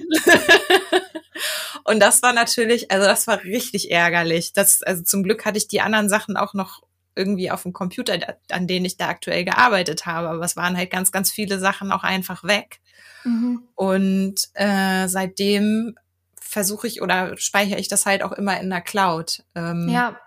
[1.85, 4.55] und das war natürlich, also das war richtig ärgerlich.
[4.55, 6.83] Das, also zum Glück hatte ich die anderen Sachen auch noch
[7.15, 8.19] irgendwie auf dem Computer,
[8.51, 10.31] an denen ich da aktuell gearbeitet habe.
[10.31, 12.81] Aber es waren halt ganz, ganz viele Sachen auch einfach weg.
[13.25, 13.63] Mhm.
[13.75, 15.97] Und äh, seitdem
[16.57, 19.43] versuche ich oder speichere ich das halt auch immer in der Cloud.
[19.55, 20.19] Ähm, ja.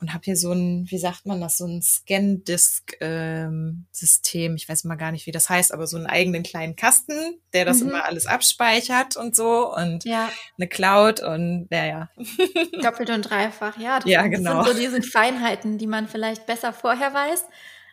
[0.00, 4.50] Und habe hier so ein, wie sagt man das, so ein Scan-Disk-System.
[4.50, 7.38] Ähm, ich weiß mal gar nicht, wie das heißt, aber so einen eigenen kleinen Kasten,
[7.52, 7.90] der das mhm.
[7.90, 9.74] immer alles abspeichert und so.
[9.74, 10.30] Und ja.
[10.56, 12.08] eine Cloud und ja, ja.
[12.82, 13.98] Doppelt und dreifach, ja.
[13.98, 14.64] Das, ja, genau.
[14.64, 17.44] Das sind so diese Feinheiten, die man vielleicht besser vorher weiß,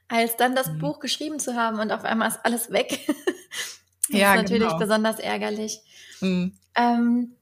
[0.08, 0.80] als dann das mhm.
[0.80, 3.06] Buch geschrieben zu haben und auf einmal ist alles weg.
[4.10, 4.80] das ja, ist natürlich genau.
[4.80, 5.82] besonders ärgerlich.
[6.24, 6.54] Mhm.
[6.76, 7.36] Ähm,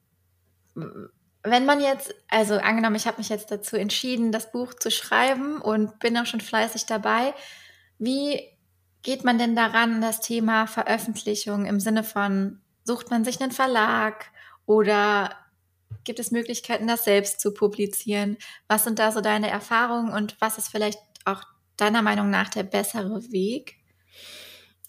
[1.43, 5.59] wenn man jetzt, also angenommen, ich habe mich jetzt dazu entschieden, das Buch zu schreiben
[5.61, 7.33] und bin auch schon fleißig dabei,
[7.97, 8.39] wie
[9.01, 14.25] geht man denn daran, das Thema Veröffentlichung im Sinne von, sucht man sich einen Verlag
[14.65, 15.35] oder
[16.03, 18.37] gibt es Möglichkeiten, das selbst zu publizieren?
[18.67, 21.43] Was sind da so deine Erfahrungen und was ist vielleicht auch
[21.77, 23.77] deiner Meinung nach der bessere Weg?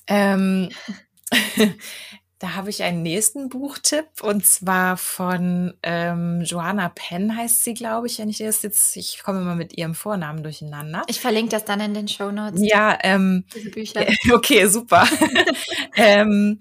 [0.07, 0.70] Ähm,
[2.42, 8.09] Da habe ich einen nächsten Buchtipp und zwar von ähm, Joanna Penn heißt sie, glaube
[8.09, 11.05] ich, wenn ich das jetzt, ich komme immer mit ihrem Vornamen durcheinander.
[11.07, 12.61] Ich verlinke das dann in den Show Notes.
[12.61, 14.07] Ja, ähm, diese Bücher.
[14.33, 15.07] Okay, super.
[15.96, 16.59] ähm,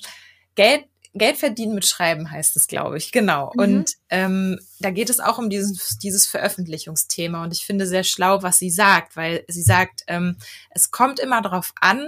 [0.53, 3.51] Geld Geld verdienen mit Schreiben heißt es, glaube ich, genau.
[3.55, 3.59] Mhm.
[3.59, 7.43] Und ähm, da geht es auch um dieses, dieses Veröffentlichungsthema.
[7.43, 10.37] Und ich finde sehr schlau, was sie sagt, weil sie sagt, ähm,
[10.69, 12.07] es kommt immer darauf an,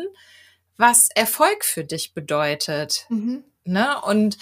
[0.78, 3.08] was Erfolg für dich bedeutet.
[3.10, 3.44] Mhm.
[3.66, 4.02] Ne?
[4.02, 4.38] Und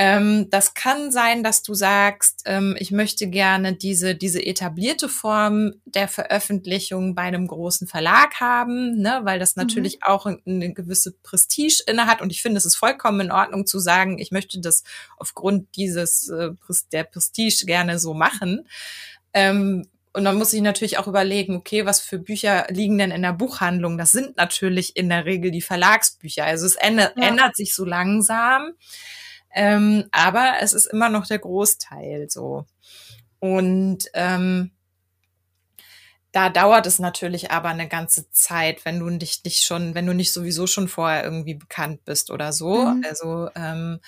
[0.00, 5.72] Ähm, das kann sein, dass du sagst, ähm, ich möchte gerne diese, diese etablierte Form
[5.86, 9.62] der Veröffentlichung bei einem großen Verlag haben, ne, weil das mhm.
[9.62, 10.02] natürlich mhm.
[10.02, 12.22] auch eine gewisse Prestige inne hat.
[12.22, 14.84] Und ich finde, es ist vollkommen in Ordnung zu sagen, ich möchte das
[15.16, 16.50] aufgrund dieses äh,
[16.92, 18.68] der Prestige gerne so machen.
[19.34, 23.22] Ähm, und dann muss ich natürlich auch überlegen, okay, was für Bücher liegen denn in
[23.22, 23.96] der Buchhandlung?
[23.96, 26.44] Das sind natürlich in der Regel die Verlagsbücher.
[26.44, 27.28] Also es ändert, ja.
[27.28, 28.72] ändert sich so langsam.
[29.54, 32.66] Ähm, aber es ist immer noch der Großteil so.
[33.38, 34.72] Und ähm,
[36.32, 40.14] da dauert es natürlich aber eine ganze Zeit, wenn du dich nicht schon, wenn du
[40.14, 42.86] nicht sowieso schon vorher irgendwie bekannt bist oder so.
[42.86, 43.04] Mhm.
[43.08, 44.00] Also ähm,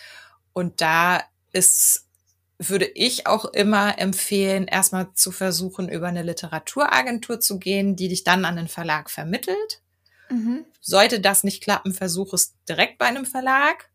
[0.52, 2.08] und da ist
[2.68, 8.22] würde ich auch immer empfehlen, erstmal zu versuchen, über eine Literaturagentur zu gehen, die dich
[8.22, 9.80] dann an den Verlag vermittelt.
[10.28, 10.66] Mhm.
[10.82, 13.88] Sollte das nicht klappen, versuch es direkt bei einem Verlag.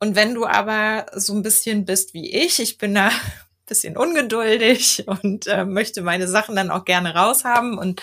[0.00, 3.12] Und wenn du aber so ein bisschen bist wie ich, ich bin da ein
[3.66, 8.02] bisschen ungeduldig und äh, möchte meine Sachen dann auch gerne raushaben und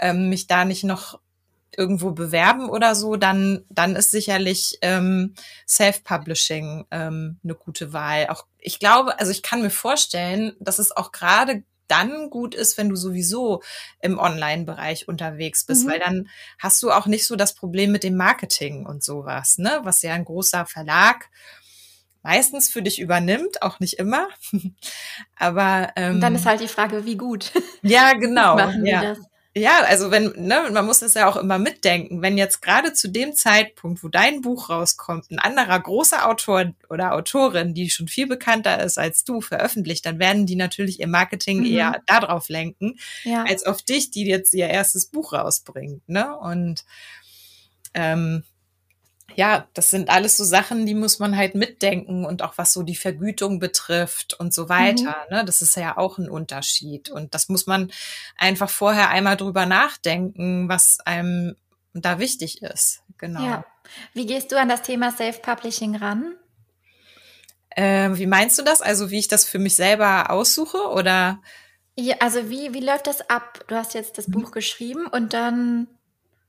[0.00, 1.20] ähm, mich da nicht noch
[1.78, 5.34] irgendwo bewerben oder so, dann, dann ist sicherlich ähm,
[5.68, 8.28] Self-Publishing ähm, eine gute Wahl.
[8.28, 12.78] Auch ich glaube, also ich kann mir vorstellen, dass es auch gerade dann gut ist,
[12.78, 13.62] wenn du sowieso
[14.00, 15.90] im Online-Bereich unterwegs bist, mhm.
[15.90, 19.80] weil dann hast du auch nicht so das Problem mit dem Marketing und sowas, ne?
[19.82, 21.28] Was ja ein großer Verlag
[22.24, 24.28] meistens für dich übernimmt, auch nicht immer.
[25.36, 27.52] Aber ähm, dann ist halt die Frage, wie gut.
[27.82, 28.56] Ja, genau.
[28.56, 29.02] Machen ja.
[29.02, 29.18] das?
[29.56, 33.08] Ja, also wenn, ne, man muss das ja auch immer mitdenken, wenn jetzt gerade zu
[33.08, 38.26] dem Zeitpunkt, wo dein Buch rauskommt, ein anderer großer Autor oder Autorin, die schon viel
[38.26, 41.66] bekannter ist als du, veröffentlicht, dann werden die natürlich ihr Marketing mhm.
[41.66, 43.44] eher darauf lenken, ja.
[43.44, 46.08] als auf dich, die jetzt ihr erstes Buch rausbringt.
[46.08, 46.36] Ne?
[46.36, 46.84] Und
[47.94, 48.42] ähm,
[49.36, 52.82] ja, das sind alles so Sachen, die muss man halt mitdenken und auch was so
[52.82, 55.16] die Vergütung betrifft und so weiter.
[55.28, 55.36] Mhm.
[55.36, 55.44] Ne?
[55.44, 57.10] Das ist ja auch ein Unterschied.
[57.10, 57.90] Und das muss man
[58.36, 61.56] einfach vorher einmal drüber nachdenken, was einem
[61.92, 63.02] da wichtig ist.
[63.18, 63.44] Genau.
[63.44, 63.64] Ja.
[64.12, 66.34] Wie gehst du an das Thema Self-Publishing ran?
[67.76, 68.82] Ähm, wie meinst du das?
[68.82, 71.40] Also wie ich das für mich selber aussuche oder?
[71.96, 73.64] Ja, also wie, wie läuft das ab?
[73.68, 74.32] Du hast jetzt das mhm.
[74.32, 75.88] Buch geschrieben und dann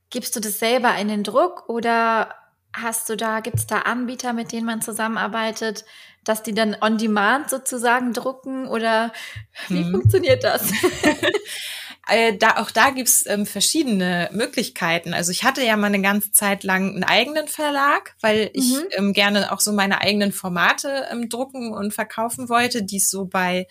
[0.10, 2.36] gibst du das selber in den Druck oder
[2.76, 5.86] Hast du da, gibt es da Anbieter, mit denen man zusammenarbeitet,
[6.24, 9.14] dass die dann on demand sozusagen drucken oder
[9.70, 9.92] wie hm.
[9.92, 10.72] funktioniert das?
[12.08, 15.16] Äh, da, auch da gibt's ähm, verschiedene Möglichkeiten.
[15.16, 18.84] Also ich hatte ja mal eine ganze Zeit lang einen eigenen Verlag, weil ich mhm.
[18.92, 23.26] ähm, gerne auch so meine eigenen Formate ähm, drucken und verkaufen wollte, die es so
[23.26, 23.68] bei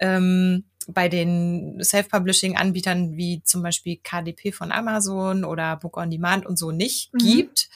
[0.00, 6.58] ähm, bei den Self-Publishing-Anbietern wie zum Beispiel KDP von Amazon oder Book on Demand und
[6.58, 7.18] so nicht mhm.
[7.18, 7.68] gibt.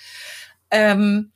[0.71, 1.33] Ähm,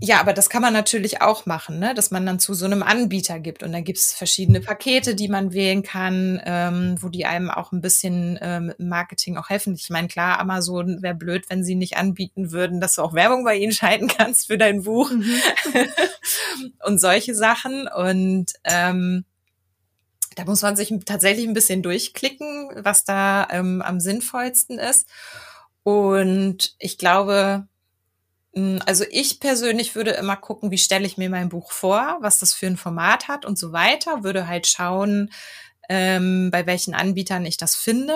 [0.00, 1.92] ja, aber das kann man natürlich auch machen, ne?
[1.92, 3.64] dass man dann zu so einem Anbieter gibt.
[3.64, 7.80] Und dann gibt's verschiedene Pakete, die man wählen kann, ähm, wo die einem auch ein
[7.80, 9.74] bisschen ähm, Marketing auch helfen.
[9.74, 13.42] Ich meine, klar, Amazon wäre blöd, wenn sie nicht anbieten würden, dass du auch Werbung
[13.42, 15.24] bei ihnen schalten kannst für dein Buch mhm.
[16.84, 17.88] und solche Sachen.
[17.88, 19.24] Und ähm,
[20.36, 25.08] da muss man sich tatsächlich ein bisschen durchklicken, was da ähm, am sinnvollsten ist.
[25.82, 27.66] Und ich glaube,
[28.86, 32.54] also ich persönlich würde immer gucken, wie stelle ich mir mein Buch vor, was das
[32.54, 34.24] für ein Format hat und so weiter.
[34.24, 35.30] Würde halt schauen,
[35.88, 38.14] ähm, bei welchen Anbietern ich das finde.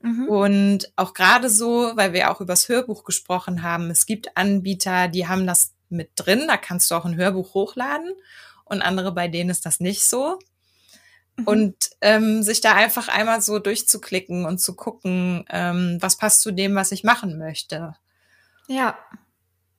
[0.00, 0.28] Mhm.
[0.28, 5.26] Und auch gerade so, weil wir auch übers Hörbuch gesprochen haben, es gibt Anbieter, die
[5.26, 8.12] haben das mit drin, da kannst du auch ein Hörbuch hochladen
[8.64, 10.38] und andere, bei denen ist das nicht so.
[11.36, 11.44] Mhm.
[11.44, 16.52] Und ähm, sich da einfach einmal so durchzuklicken und zu gucken, ähm, was passt zu
[16.52, 17.94] dem, was ich machen möchte.
[18.68, 18.98] Ja.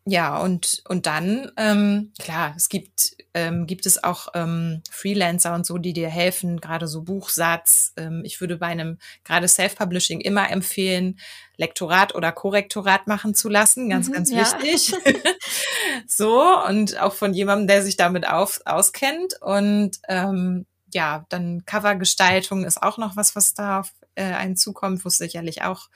[0.10, 5.66] Ja, und, und dann, ähm, klar, es gibt, ähm, gibt es auch ähm, Freelancer und
[5.66, 7.92] so, die dir helfen, gerade so Buchsatz.
[7.98, 11.20] Ähm, ich würde bei einem, gerade Self-Publishing immer empfehlen,
[11.58, 13.90] Lektorat oder Korrektorat machen zu lassen.
[13.90, 14.38] Ganz, mhm, ganz ja.
[14.38, 14.96] wichtig.
[16.08, 19.34] so, und auch von jemandem, der sich damit auf, auskennt.
[19.42, 25.04] Und ähm, ja, dann Covergestaltung ist auch noch was, was da auf äh, einen zukommt,
[25.04, 25.90] wo es sicherlich auch,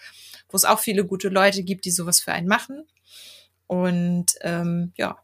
[0.49, 2.85] wo es auch viele gute Leute gibt, die sowas für einen machen.
[3.71, 5.17] Und ähm, ja,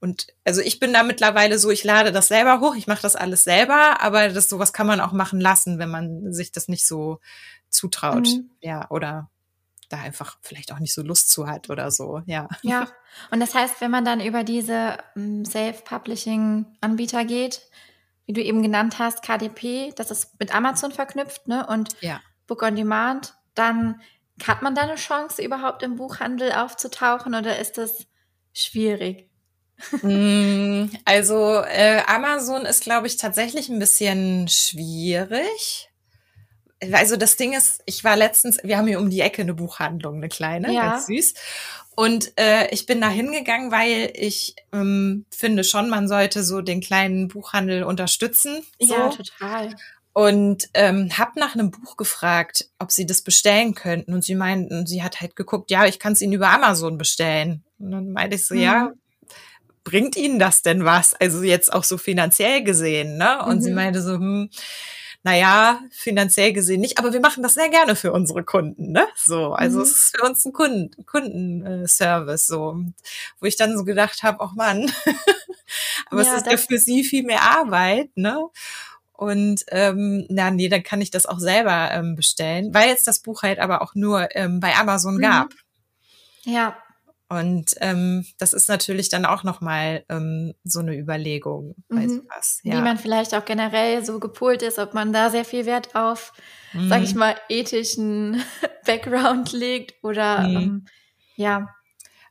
[0.00, 3.16] und also ich bin da mittlerweile so, ich lade das selber hoch, ich mache das
[3.16, 6.86] alles selber, aber das sowas kann man auch machen lassen, wenn man sich das nicht
[6.86, 7.20] so
[7.68, 8.28] zutraut.
[8.28, 8.50] Mhm.
[8.62, 9.28] Ja, oder
[9.90, 12.48] da einfach vielleicht auch nicht so Lust zu hat oder so, ja.
[12.62, 12.88] Ja,
[13.30, 17.60] und das heißt, wenn man dann über diese ähm, Self-Publishing-Anbieter geht,
[18.24, 21.66] wie du eben genannt hast, KDP, das ist mit Amazon verknüpft, ne?
[21.66, 22.22] Und ja.
[22.46, 24.00] Book on Demand, dann
[24.48, 28.06] hat man da eine Chance, überhaupt im Buchhandel aufzutauchen oder ist das
[28.52, 29.28] schwierig?
[30.02, 35.90] Mm, also äh, Amazon ist, glaube ich, tatsächlich ein bisschen schwierig.
[36.92, 40.16] Also das Ding ist, ich war letztens, wir haben hier um die Ecke eine Buchhandlung,
[40.16, 40.90] eine kleine, ja.
[40.90, 41.34] ganz süß.
[41.94, 46.80] Und äh, ich bin da hingegangen, weil ich ähm, finde schon, man sollte so den
[46.80, 48.64] kleinen Buchhandel unterstützen.
[48.80, 48.94] So.
[48.94, 49.76] Ja, total.
[50.14, 54.12] Und ähm, habe nach einem Buch gefragt, ob sie das bestellen könnten.
[54.12, 57.64] Und sie meinten, sie hat halt geguckt, ja, ich kann es ihnen über Amazon bestellen.
[57.78, 58.60] Und dann meinte ich so, mhm.
[58.60, 58.92] ja,
[59.84, 61.14] bringt ihnen das denn was?
[61.14, 63.44] Also jetzt auch so finanziell gesehen, ne?
[63.44, 63.62] Und mhm.
[63.62, 64.50] sie meinte so, hm,
[65.24, 69.06] naja, finanziell gesehen nicht, aber wir machen das sehr gerne für unsere Kunden, ne?
[69.16, 69.84] So, also mhm.
[69.84, 72.76] es ist für uns ein Kunden, Kundenservice, so,
[73.40, 74.90] wo ich dann so gedacht habe, oh Mann,
[76.10, 78.38] aber ja, es ist ja für sie viel mehr Arbeit, ne?
[79.22, 83.20] Und ähm, na, nee, dann kann ich das auch selber ähm, bestellen, weil es das
[83.20, 85.20] Buch halt aber auch nur ähm, bei Amazon mhm.
[85.20, 85.54] gab.
[86.42, 86.76] Ja.
[87.28, 92.22] Und ähm, das ist natürlich dann auch nochmal ähm, so eine Überlegung bei mhm.
[92.22, 92.58] sowas.
[92.64, 92.76] Ja.
[92.76, 96.32] Wie man vielleicht auch generell so gepolt ist, ob man da sehr viel Wert auf,
[96.72, 96.88] mhm.
[96.88, 98.42] sag ich mal, ethischen
[98.86, 100.56] Background legt oder mhm.
[100.56, 100.86] ähm,
[101.36, 101.68] ja.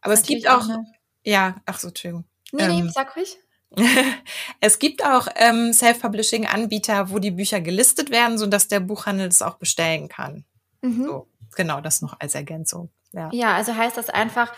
[0.01, 0.84] Aber es gibt auch, eine...
[1.23, 2.25] ja, ach so, Entschuldigung.
[2.51, 3.38] Nee, nee, ähm, sag ruhig.
[4.60, 9.56] es gibt auch ähm, Self-Publishing-Anbieter, wo die Bücher gelistet werden, sodass der Buchhandel es auch
[9.56, 10.46] bestellen kann.
[10.82, 11.06] Mhm.
[11.06, 12.90] So, genau, das noch als Ergänzung.
[13.14, 13.30] Ja.
[13.34, 14.54] ja, also heißt das einfach,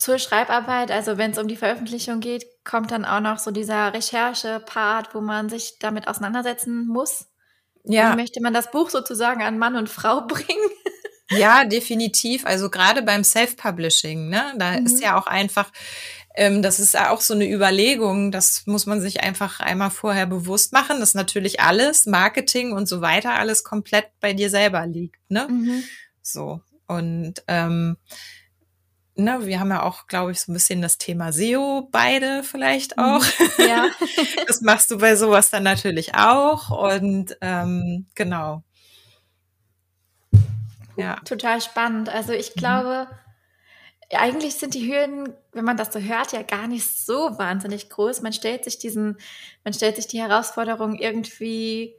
[0.00, 3.92] zur Schreibarbeit, also wenn es um die Veröffentlichung geht, kommt dann auch noch so dieser
[3.92, 7.26] Recherche-Part, wo man sich damit auseinandersetzen muss.
[7.84, 8.12] Ja.
[8.12, 10.70] Wie möchte man das Buch sozusagen an Mann und Frau bringen?
[11.30, 12.46] Ja, definitiv.
[12.46, 14.86] Also gerade beim Self-Publishing, ne, da mhm.
[14.86, 15.70] ist ja auch einfach,
[16.34, 20.72] ähm, das ist auch so eine Überlegung, das muss man sich einfach einmal vorher bewusst
[20.72, 25.48] machen, dass natürlich alles, Marketing und so weiter, alles komplett bei dir selber liegt, ne?
[25.48, 25.84] Mhm.
[26.22, 26.60] So.
[26.86, 27.96] Und ähm,
[29.16, 32.96] ne, wir haben ja auch, glaube ich, so ein bisschen das Thema SEO beide vielleicht
[32.96, 33.02] mhm.
[33.02, 33.24] auch.
[33.58, 33.86] Ja.
[34.46, 36.70] das machst du bei sowas dann natürlich auch.
[36.70, 38.64] Und ähm, genau.
[40.96, 41.16] Ja.
[41.24, 42.08] Total spannend.
[42.08, 42.60] Also ich mhm.
[42.60, 43.16] glaube, mhm.
[44.12, 48.22] Eigentlich sind die Hürden, wenn man das so hört, ja gar nicht so wahnsinnig groß.
[48.22, 49.18] Man stellt sich diesen,
[49.64, 51.94] man stellt sich die Herausforderung irgendwie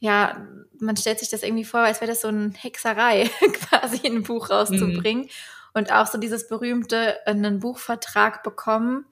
[0.00, 0.48] ja,
[0.80, 4.50] man stellt sich das irgendwie vor, als wäre das so eine Hexerei, quasi ein Buch
[4.50, 5.26] rauszubringen.
[5.26, 5.30] Mhm
[5.74, 9.06] und auch so dieses berühmte einen Buchvertrag bekommen.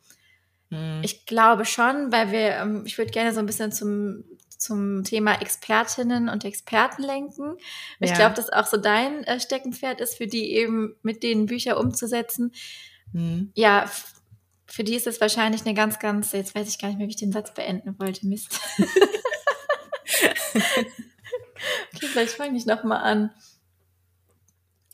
[0.69, 1.01] Mhm.
[1.03, 4.25] Ich glaube schon, weil wir, ähm, ich würde gerne so ein bisschen zum
[4.61, 7.57] zum Thema Expertinnen und Experten lenken.
[7.99, 11.81] Ich glaube, dass auch so dein äh, Steckenpferd ist, für die eben mit den Bücher
[11.81, 12.53] umzusetzen.
[13.13, 13.53] Mhm.
[13.55, 13.91] Ja,
[14.67, 17.13] für die ist es wahrscheinlich eine ganz, ganz, jetzt weiß ich gar nicht mehr, wie
[17.13, 18.61] ich den Satz beenden wollte, Mist.
[21.95, 23.31] okay, vielleicht fange ich nochmal an.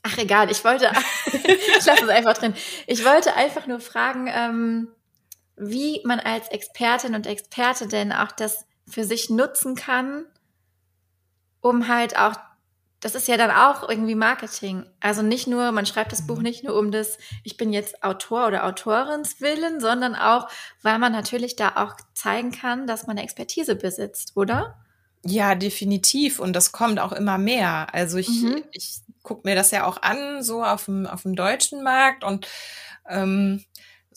[0.01, 0.89] Ach egal, ich wollte,
[1.25, 2.53] ich lasse es einfach drin.
[2.87, 4.87] Ich wollte einfach nur fragen, ähm,
[5.57, 10.25] wie man als Expertin und Experte denn auch das für sich nutzen kann,
[11.61, 12.35] um halt auch,
[12.99, 14.85] das ist ja dann auch irgendwie Marketing.
[14.99, 16.43] Also nicht nur, man schreibt das Buch mhm.
[16.43, 20.49] nicht nur um das, ich bin jetzt Autor oder Autorins Willen, sondern auch,
[20.81, 24.83] weil man natürlich da auch zeigen kann, dass man eine Expertise besitzt, oder?
[25.23, 26.39] Ja, definitiv.
[26.39, 27.93] Und das kommt auch immer mehr.
[27.93, 28.63] Also ich, mhm.
[28.71, 32.23] ich gucke mir das ja auch an, so auf dem, auf dem deutschen Markt.
[32.23, 32.47] Und
[33.09, 33.65] ähm,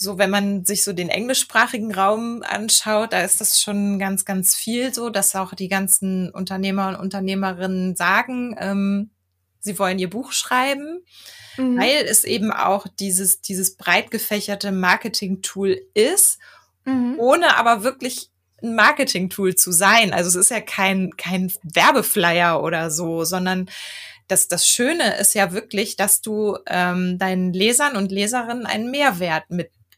[0.03, 4.57] so, wenn man sich so den englischsprachigen Raum anschaut, da ist das schon ganz, ganz
[4.57, 9.11] viel so, dass auch die ganzen Unternehmer und Unternehmerinnen sagen, ähm,
[9.59, 11.05] sie wollen ihr Buch schreiben,
[11.59, 11.79] mhm.
[11.79, 16.39] weil es eben auch dieses, dieses breit gefächerte Marketing-Tool ist,
[16.87, 17.17] mhm.
[17.19, 18.31] ohne aber wirklich
[18.63, 20.15] ein Marketing-Tool zu sein.
[20.15, 23.69] Also es ist ja kein, kein Werbeflyer oder so, sondern
[24.29, 29.45] das, das Schöne ist ja wirklich, dass du ähm, deinen Lesern und Leserinnen einen Mehrwert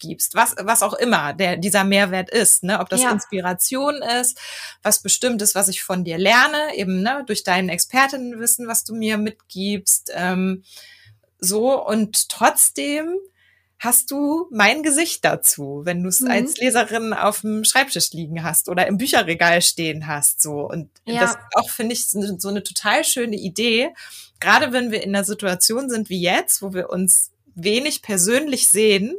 [0.03, 2.81] mitgibst, was, was auch immer der, dieser Mehrwert ist, ne?
[2.81, 3.11] ob das ja.
[3.11, 4.39] Inspiration ist,
[4.83, 7.25] was bestimmt ist, was ich von dir lerne, eben ne?
[7.27, 10.65] durch dein Expertinnenwissen, was du mir mitgibst, ähm,
[11.39, 13.17] so und trotzdem
[13.79, 16.31] hast du mein Gesicht dazu, wenn du es mhm.
[16.31, 20.69] als Leserin auf dem Schreibtisch liegen hast oder im Bücherregal stehen hast, so.
[20.69, 21.21] Und ja.
[21.21, 23.91] das auch, finde ich, so eine total schöne Idee.
[24.39, 29.17] Gerade wenn wir in einer Situation sind wie jetzt, wo wir uns wenig persönlich sehen,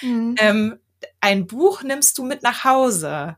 [0.00, 0.34] mhm.
[0.38, 0.78] ähm,
[1.20, 3.36] ein Buch nimmst du mit nach Hause.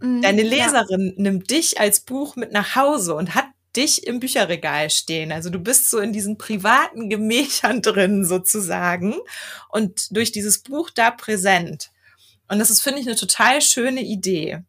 [0.00, 1.22] Mhm, Deine Leserin ja.
[1.22, 3.46] nimmt dich als Buch mit nach Hause und hat
[3.76, 5.30] dich im Bücherregal stehen.
[5.32, 9.14] Also du bist so in diesen privaten Gemächern drin sozusagen
[9.68, 11.90] und durch dieses Buch da präsent.
[12.48, 14.64] Und das ist, finde ich, eine total schöne Idee.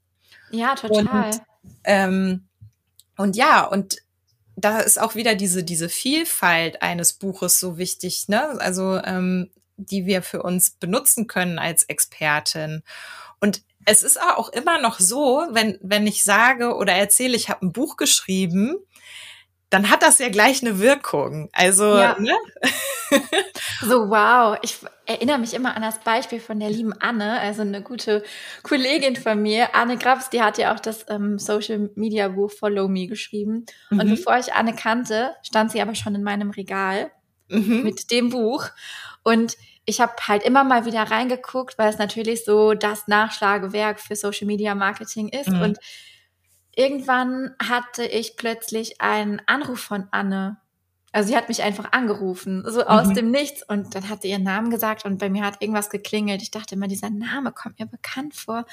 [0.52, 1.32] Ja, total.
[1.32, 1.42] Und,
[1.84, 2.48] ähm,
[3.18, 3.98] und ja, und
[4.56, 8.44] da ist auch wieder diese, diese Vielfalt eines Buches so wichtig, ne?
[8.60, 9.50] Also ähm,
[9.86, 12.84] die wir für uns benutzen können als Expertin.
[13.40, 17.66] Und es ist auch immer noch so, wenn, wenn ich sage oder erzähle, ich habe
[17.66, 18.78] ein Buch geschrieben,
[19.72, 21.50] dann hat das ja gleich eine Wirkung.
[21.54, 22.18] Also, ja.
[22.20, 22.36] ne?
[23.82, 24.58] so, wow.
[24.62, 28.22] Ich erinnere mich immer an das Beispiel von der lieben Anne, also eine gute
[28.64, 29.74] Kollegin von mir.
[29.74, 33.66] Anne Grabs, die hat ja auch das ähm, Social Media Buch Follow Me geschrieben.
[33.90, 34.00] Mhm.
[34.02, 37.10] Und bevor ich Anne kannte, stand sie aber schon in meinem Regal
[37.48, 37.84] mhm.
[37.84, 38.66] mit dem Buch.
[39.24, 39.56] Und
[39.86, 44.48] ich habe halt immer mal wieder reingeguckt, weil es natürlich so das Nachschlagewerk für Social
[44.48, 45.50] Media Marketing ist.
[45.50, 45.62] Mhm.
[45.62, 45.80] Und
[46.76, 50.58] irgendwann hatte ich plötzlich einen Anruf von Anne.
[51.12, 53.14] Also sie hat mich einfach angerufen, so aus mhm.
[53.16, 53.64] dem Nichts.
[53.68, 56.42] Und dann hat sie ihren Namen gesagt und bei mir hat irgendwas geklingelt.
[56.42, 58.66] Ich dachte immer, dieser Name kommt mir bekannt vor.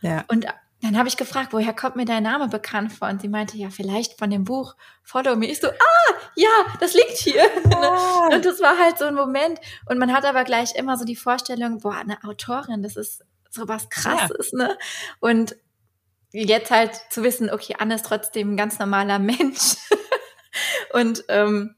[0.00, 0.24] Ja.
[0.28, 0.46] Und
[0.86, 3.08] dann habe ich gefragt, woher kommt mir dein Name bekannt vor?
[3.08, 5.46] Und sie meinte, ja, vielleicht von dem Buch Follow Me.
[5.46, 6.48] Ich so, ah, ja,
[6.80, 7.42] das liegt hier.
[7.64, 8.28] Oh.
[8.34, 9.58] Und das war halt so ein Moment.
[9.88, 13.68] Und man hat aber gleich immer so die Vorstellung, boah, eine Autorin, das ist so
[13.68, 14.58] was Krasses, ja.
[14.58, 14.78] ne?
[15.18, 15.56] Und
[16.32, 19.76] jetzt halt zu wissen, okay, Anne ist trotzdem ein ganz normaler Mensch
[20.92, 21.74] und ähm,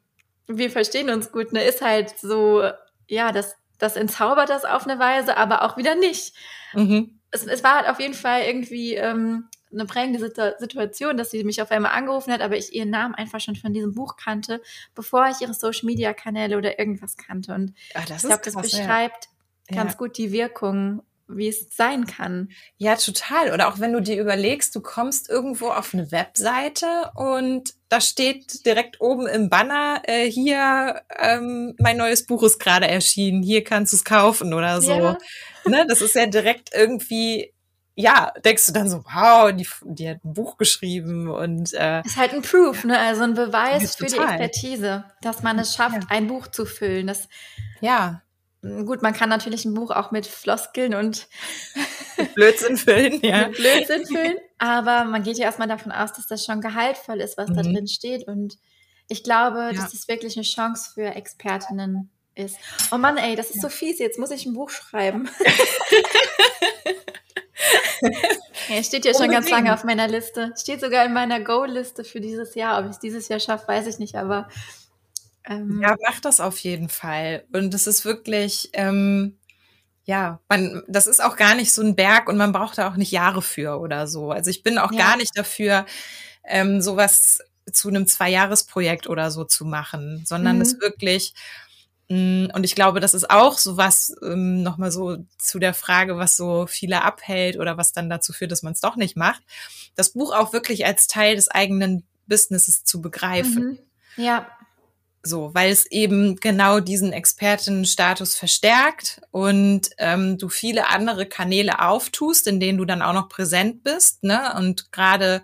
[0.46, 2.68] wir verstehen uns gut, ne, ist halt so,
[3.06, 6.34] ja, das, das entzaubert das auf eine Weise, aber auch wieder nicht.
[6.72, 7.17] Mhm.
[7.30, 10.18] Es, es war halt auf jeden Fall irgendwie ähm, eine prägende
[10.58, 13.72] Situation, dass sie mich auf einmal angerufen hat, aber ich ihren Namen einfach schon von
[13.72, 14.62] diesem Buch kannte,
[14.94, 17.54] bevor ich ihre Social Media Kanäle oder irgendwas kannte.
[17.54, 19.28] Und Ach, ich glaube, das beschreibt
[19.68, 19.76] ja.
[19.76, 19.98] ganz ja.
[19.98, 22.48] gut die Wirkung wie es sein kann.
[22.76, 23.52] Ja, total.
[23.52, 28.64] Oder auch wenn du dir überlegst, du kommst irgendwo auf eine Webseite und da steht
[28.66, 33.92] direkt oben im Banner, äh, hier, ähm, mein neues Buch ist gerade erschienen, hier kannst
[33.92, 34.92] du es kaufen oder so.
[34.92, 35.18] Ja.
[35.66, 37.52] Ne, das ist ja direkt irgendwie
[38.00, 42.16] ja, denkst du dann so, wow, die, die hat ein Buch geschrieben und äh, ist
[42.16, 42.96] halt ein Proof, ne?
[42.96, 46.08] Also ein Beweis für die Expertise, dass man es schafft, ja.
[46.08, 47.08] ein Buch zu füllen.
[47.08, 47.28] Das
[47.80, 48.22] ja
[48.62, 51.28] Gut, man kann natürlich ein Buch auch mit Floskeln und
[52.34, 53.48] Blödsinn füllen, ja.
[53.48, 57.50] Blödsinn füllen, aber man geht ja erstmal davon aus, dass das schon gehaltvoll ist, was
[57.50, 57.54] mhm.
[57.54, 58.26] da drin steht.
[58.26, 58.58] Und
[59.08, 59.72] ich glaube, ja.
[59.72, 62.56] dass das wirklich eine Chance für Expertinnen ist.
[62.90, 63.62] Oh Mann, ey, das ist ja.
[63.62, 65.28] so fies, jetzt muss ich ein Buch schreiben.
[68.68, 70.52] ja, steht ja schon ganz lange auf meiner Liste.
[70.56, 72.80] Steht sogar in meiner Go-Liste für dieses Jahr.
[72.80, 74.48] Ob ich es dieses Jahr schaffe, weiß ich nicht, aber
[75.48, 77.44] ähm, ja, mach das auf jeden Fall.
[77.52, 79.38] Und es ist wirklich, ähm,
[80.04, 82.96] ja, man, das ist auch gar nicht so ein Berg und man braucht da auch
[82.96, 84.30] nicht Jahre für oder so.
[84.30, 84.98] Also ich bin auch ja.
[84.98, 85.86] gar nicht dafür,
[86.44, 87.40] ähm, sowas
[87.70, 90.62] zu einem Zweijahresprojekt oder so zu machen, sondern mhm.
[90.62, 91.34] es wirklich,
[92.08, 96.16] mm, und ich glaube, das ist auch so was, ähm, nochmal so zu der Frage,
[96.16, 99.42] was so viele abhält oder was dann dazu führt, dass man es doch nicht macht,
[99.94, 103.78] das Buch auch wirklich als Teil des eigenen Businesses zu begreifen.
[104.16, 104.24] Mhm.
[104.24, 104.46] Ja.
[105.28, 112.46] So, weil es eben genau diesen Expertenstatus verstärkt und ähm, du viele andere Kanäle auftust,
[112.46, 114.24] in denen du dann auch noch präsent bist.
[114.24, 114.54] Ne?
[114.56, 115.42] Und gerade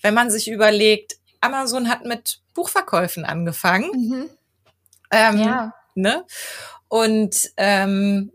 [0.00, 3.90] wenn man sich überlegt, Amazon hat mit Buchverkäufen angefangen.
[3.92, 4.30] Mhm.
[5.10, 5.74] Ähm, ja.
[5.94, 6.24] Ne?
[6.88, 8.30] Und ähm,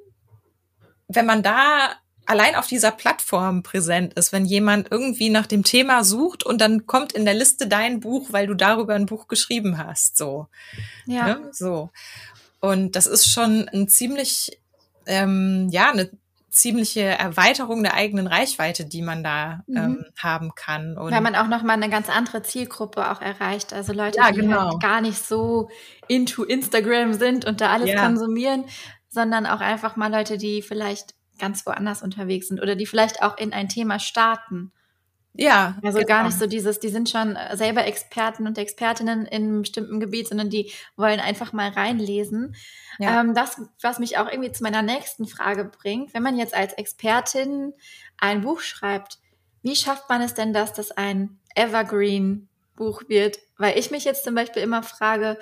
[1.08, 1.94] wenn man da
[2.30, 6.86] allein auf dieser Plattform präsent ist, wenn jemand irgendwie nach dem Thema sucht und dann
[6.86, 10.48] kommt in der Liste dein Buch, weil du darüber ein Buch geschrieben hast, so.
[11.08, 11.26] Ja.
[11.26, 11.50] Ne?
[11.52, 11.90] So.
[12.60, 14.62] Und das ist schon ein ziemlich,
[15.08, 16.12] ähm, ja, eine
[16.52, 19.78] ziemliche Erweiterung der eigenen Reichweite, die man da mhm.
[19.78, 20.98] ähm, haben kann.
[20.98, 23.74] Und Weil man auch nochmal eine ganz andere Zielgruppe auch erreicht.
[23.74, 24.72] Also Leute, ja, die genau.
[24.72, 25.70] halt gar nicht so
[26.08, 28.06] into Instagram sind und da alles ja.
[28.06, 28.66] konsumieren,
[29.10, 33.38] sondern auch einfach mal Leute, die vielleicht ganz woanders unterwegs sind oder die vielleicht auch
[33.38, 34.72] in ein Thema starten.
[35.34, 35.78] Ja.
[35.84, 36.08] Also genau.
[36.08, 40.28] gar nicht so dieses, die sind schon selber Experten und Expertinnen in einem bestimmten Gebiet,
[40.28, 42.56] sondern die wollen einfach mal reinlesen.
[42.98, 43.22] Ja.
[43.22, 46.74] Ähm, das, was mich auch irgendwie zu meiner nächsten Frage bringt, wenn man jetzt als
[46.74, 47.74] Expertin
[48.18, 49.20] ein Buch schreibt,
[49.62, 53.40] wie schafft man es denn, dass das ein Evergreen Buch wird?
[53.58, 55.38] Weil ich mich jetzt zum Beispiel immer frage,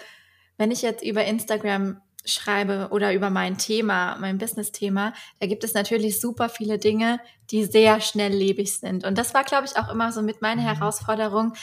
[0.57, 5.73] wenn ich jetzt über Instagram schreibe oder über mein Thema, mein Business-Thema, da gibt es
[5.73, 7.19] natürlich super viele Dinge,
[7.51, 9.05] die sehr schnelllebig sind.
[9.05, 10.67] Und das war, glaube ich, auch immer so mit meiner mhm.
[10.67, 11.53] Herausforderung,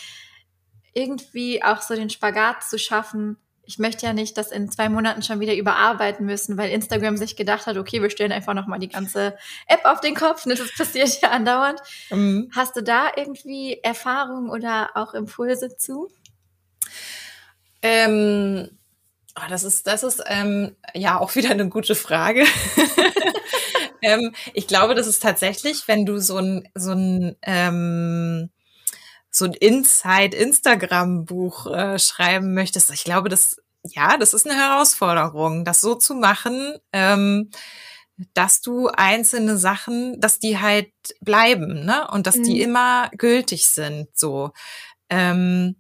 [0.92, 3.36] irgendwie auch so den Spagat zu schaffen.
[3.66, 7.34] Ich möchte ja nicht, dass in zwei Monaten schon wieder überarbeiten müssen, weil Instagram sich
[7.34, 9.36] gedacht hat, okay, wir stellen einfach nochmal die ganze
[9.66, 10.44] App auf den Kopf.
[10.46, 11.80] Das passiert ja andauernd.
[12.10, 12.50] Mhm.
[12.54, 16.10] Hast du da irgendwie Erfahrungen oder auch Impulse zu?
[17.82, 18.70] Ähm
[19.36, 22.44] Oh, das ist, das ist ähm, ja auch wieder eine gute Frage.
[24.02, 28.50] ähm, ich glaube, das ist tatsächlich, wenn du so ein, so ein, ähm,
[29.30, 35.80] so ein Inside-Instagram-Buch äh, schreiben möchtest, ich glaube, das ja, das ist eine Herausforderung, das
[35.80, 37.50] so zu machen, ähm,
[38.32, 42.08] dass du einzelne Sachen, dass die halt bleiben, ne?
[42.10, 42.44] Und dass mhm.
[42.44, 44.08] die immer gültig sind.
[44.14, 44.52] So.
[45.10, 45.76] Ähm,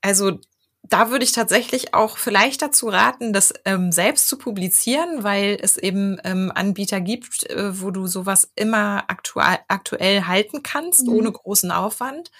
[0.00, 0.38] also
[0.86, 5.78] da würde ich tatsächlich auch vielleicht dazu raten, das ähm, selbst zu publizieren, weil es
[5.78, 11.14] eben ähm, Anbieter gibt, äh, wo du sowas immer aktuell, aktuell halten kannst, mhm.
[11.14, 12.30] ohne großen Aufwand.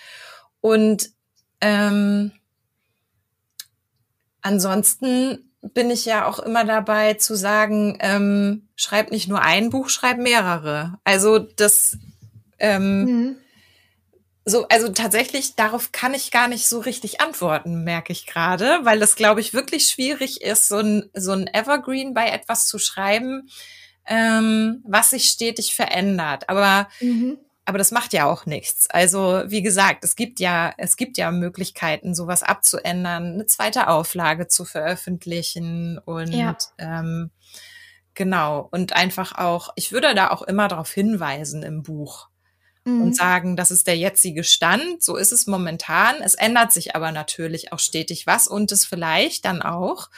[0.60, 1.10] Und
[1.62, 2.32] ähm,
[4.42, 9.88] ansonsten bin ich ja auch immer dabei zu sagen, ähm, schreib nicht nur ein Buch,
[9.88, 10.98] schreib mehrere.
[11.04, 11.96] Also das
[12.58, 13.36] ähm, mhm
[14.46, 18.98] so, also tatsächlich, darauf kann ich gar nicht so richtig antworten, merke ich gerade, weil
[18.98, 23.48] das, glaube ich, wirklich schwierig ist, so ein, so ein Evergreen bei etwas zu schreiben,
[24.06, 26.50] ähm, was sich stetig verändert.
[26.50, 27.38] Aber, mhm.
[27.64, 28.86] aber das macht ja auch nichts.
[28.90, 34.46] Also, wie gesagt, es gibt ja, es gibt ja Möglichkeiten, sowas abzuändern, eine zweite Auflage
[34.46, 36.54] zu veröffentlichen und ja.
[36.76, 37.30] ähm,
[38.12, 38.68] genau.
[38.70, 42.28] Und einfach auch, ich würde da auch immer darauf hinweisen im Buch
[42.84, 43.02] mhm.
[43.02, 46.16] und sagen, das ist der jetzige Stand, so ist es momentan.
[46.22, 50.10] Es ändert sich aber natürlich auch stetig was und es vielleicht dann auch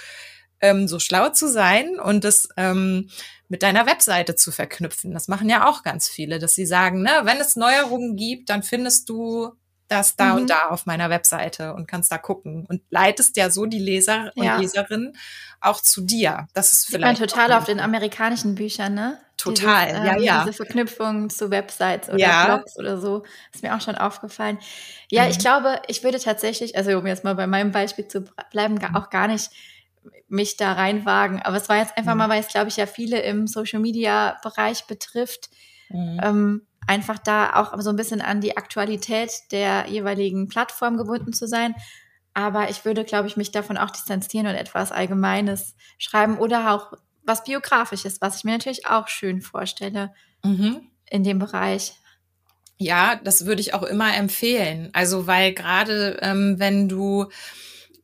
[0.60, 3.10] ähm, so schlau zu sein und es ähm,
[3.48, 5.12] mit deiner Webseite zu verknüpfen.
[5.12, 8.62] Das machen ja auch ganz viele, dass sie sagen, ne, wenn es Neuerungen gibt, dann
[8.62, 9.52] findest du
[9.88, 10.42] das da mhm.
[10.42, 14.32] und da auf meiner Webseite und kannst da gucken und leitest ja so die Leser
[14.34, 14.58] und ja.
[14.58, 15.16] Leserinnen
[15.60, 16.48] auch zu dir.
[16.54, 19.18] Das ist vielleicht Sieht man total auf den amerikanischen Büchern, ne?
[19.36, 20.44] Total, Dieses, ja, ähm, ja.
[20.44, 22.56] Diese Verknüpfungen zu Websites oder ja.
[22.56, 24.58] Blogs oder so, ist mir auch schon aufgefallen.
[25.10, 25.30] Ja, mhm.
[25.30, 29.10] ich glaube, ich würde tatsächlich, also um jetzt mal bei meinem Beispiel zu bleiben, auch
[29.10, 29.50] gar nicht
[30.28, 31.42] mich da reinwagen.
[31.42, 32.18] Aber es war jetzt einfach mhm.
[32.18, 35.50] mal, weil es, glaube ich, ja viele im Social-Media-Bereich betrifft,
[35.90, 36.20] mhm.
[36.22, 41.48] ähm, einfach da auch so ein bisschen an die Aktualität der jeweiligen Plattform gebunden zu
[41.48, 41.74] sein.
[42.34, 46.92] Aber ich würde, glaube ich, mich davon auch distanzieren und etwas Allgemeines schreiben oder auch
[47.24, 50.12] was Biografisches, was ich mir natürlich auch schön vorstelle
[50.44, 50.82] mhm.
[51.10, 51.94] in dem Bereich.
[52.78, 54.90] Ja, das würde ich auch immer empfehlen.
[54.92, 57.26] Also, weil gerade ähm, wenn du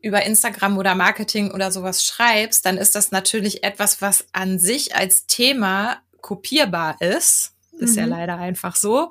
[0.00, 4.96] über Instagram oder Marketing oder sowas schreibst, dann ist das natürlich etwas, was an sich
[4.96, 7.51] als Thema kopierbar ist.
[7.82, 7.98] Ist mhm.
[7.98, 9.10] ja leider einfach so.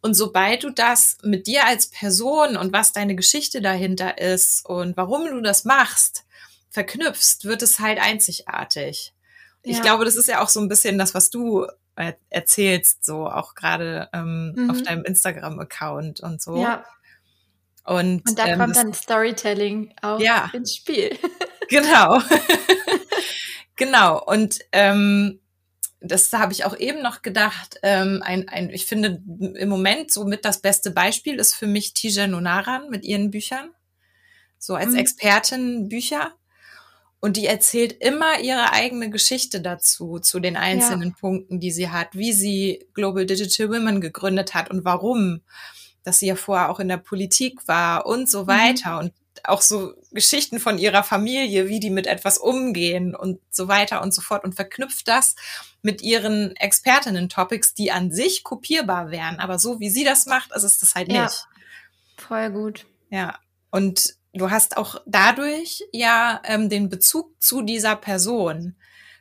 [0.00, 4.96] Und sobald du das mit dir als Person und was deine Geschichte dahinter ist und
[4.96, 6.24] warum du das machst,
[6.70, 9.12] verknüpfst, wird es halt einzigartig.
[9.64, 9.72] Ja.
[9.72, 11.66] Ich glaube, das ist ja auch so ein bisschen das, was du
[12.30, 14.70] erzählst, so auch gerade ähm, mhm.
[14.70, 16.56] auf deinem Instagram-Account und so.
[16.56, 16.84] Ja.
[17.84, 20.50] Und, und da ähm, kommt dann Storytelling auch ja.
[20.52, 21.18] ins Spiel.
[21.68, 22.20] genau.
[23.76, 24.22] genau.
[24.22, 25.40] Und ähm,
[26.00, 27.78] das habe ich auch eben noch gedacht.
[27.82, 31.92] Ähm, ein, ein, ich finde im Moment so mit das beste Beispiel ist für mich
[31.92, 33.70] Tijan Nonaran mit ihren Büchern.
[34.58, 34.98] So als mhm.
[34.98, 36.34] Expertin Bücher.
[37.20, 41.14] Und die erzählt immer ihre eigene Geschichte dazu, zu den einzelnen ja.
[41.18, 45.40] Punkten, die sie hat, wie sie Global Digital Women gegründet hat und warum,
[46.04, 48.48] dass sie ja vorher auch in der Politik war und so mhm.
[48.48, 48.92] weiter.
[48.92, 48.98] Mhm.
[48.98, 49.12] Und
[49.44, 54.14] auch so Geschichten von ihrer Familie, wie die mit etwas umgehen und so weiter und
[54.14, 55.34] so fort und verknüpft das
[55.82, 59.38] mit ihren Expertinnen-Topics, die an sich kopierbar wären.
[59.38, 61.24] Aber so wie sie das macht, ist es das halt ja.
[61.24, 61.46] nicht.
[62.16, 62.86] Voll gut.
[63.10, 63.38] Ja.
[63.70, 68.76] Und du hast auch dadurch ja ähm, den Bezug zu dieser Person.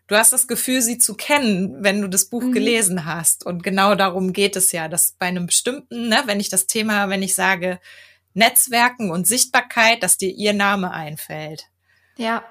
[0.08, 2.54] Du hast das Gefühl, sie zu kennen, wenn du das Buch mhm.
[2.54, 3.46] gelesen hast.
[3.46, 7.10] Und genau darum geht es ja, dass bei einem bestimmten, ne, wenn ich das Thema,
[7.10, 7.80] wenn ich sage,
[8.34, 11.66] Netzwerken und Sichtbarkeit, dass dir ihr Name einfällt.
[12.18, 12.44] Ja.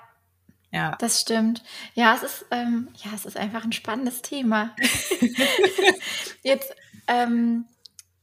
[0.77, 0.95] Ja.
[0.99, 1.63] Das stimmt.
[1.95, 4.77] Ja, es ist, ähm, ja, es ist einfach ein spannendes Thema.
[6.43, 6.71] Jetzt,
[7.07, 7.65] ähm,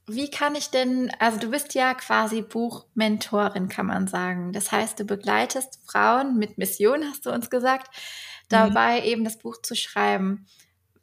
[0.06, 4.54] wie kann ich denn, also du bist ja quasi Buchmentorin, kann man sagen.
[4.54, 7.90] Das heißt, du begleitest Frauen mit Mission, hast du uns gesagt,
[8.50, 9.06] dabei mhm.
[9.08, 10.46] eben das Buch zu schreiben.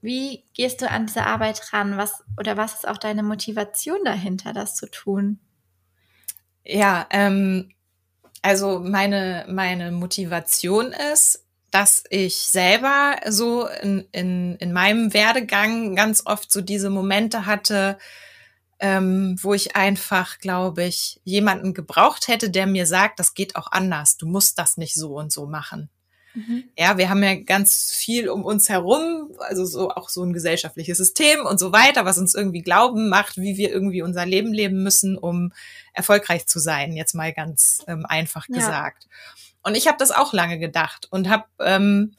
[0.01, 1.97] Wie gehst du an diese Arbeit ran?
[1.97, 5.41] Was oder was ist auch deine Motivation dahinter, das zu tun?
[6.65, 7.73] Ja, ähm,
[8.43, 16.23] also meine, meine Motivation ist, dass ich selber so in, in, in meinem Werdegang ganz
[16.27, 17.99] oft so diese Momente hatte,
[18.81, 23.71] ähm, wo ich einfach, glaube ich, jemanden gebraucht hätte, der mir sagt, das geht auch
[23.71, 24.17] anders.
[24.17, 25.91] Du musst das nicht so und so machen.
[26.35, 26.65] Mhm.
[26.79, 30.99] Ja, wir haben ja ganz viel um uns herum, also so auch so ein gesellschaftliches
[30.99, 34.83] System und so weiter, was uns irgendwie glauben macht, wie wir irgendwie unser Leben leben
[34.83, 35.53] müssen, um
[35.93, 38.57] erfolgreich zu sein, jetzt mal ganz ähm, einfach ja.
[38.57, 39.09] gesagt.
[39.63, 42.15] Und ich habe das auch lange gedacht und habe ähm,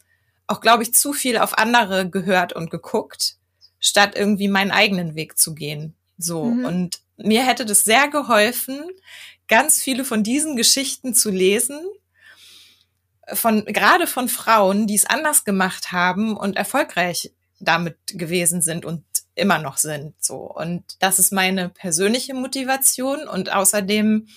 [0.47, 3.38] auch, glaube ich, zu viel auf andere gehört und geguckt,
[3.80, 5.95] statt irgendwie meinen eigenen Weg zu gehen.
[6.18, 6.45] So.
[6.45, 6.66] Mhm.
[6.66, 8.82] Und mir hätte das sehr geholfen,
[9.47, 11.80] ganz viele von diesen Geschichten zu lesen
[13.34, 19.04] von gerade von Frauen, die es anders gemacht haben und erfolgreich damit gewesen sind und
[19.36, 20.14] immer noch sind.
[20.20, 24.28] So und das ist meine persönliche Motivation und außerdem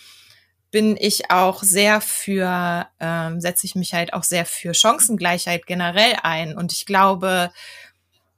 [0.75, 6.17] bin ich auch sehr für, ähm, setze ich mich halt auch sehr für Chancengleichheit generell
[6.25, 6.59] ein.
[6.59, 7.53] Und ich glaube,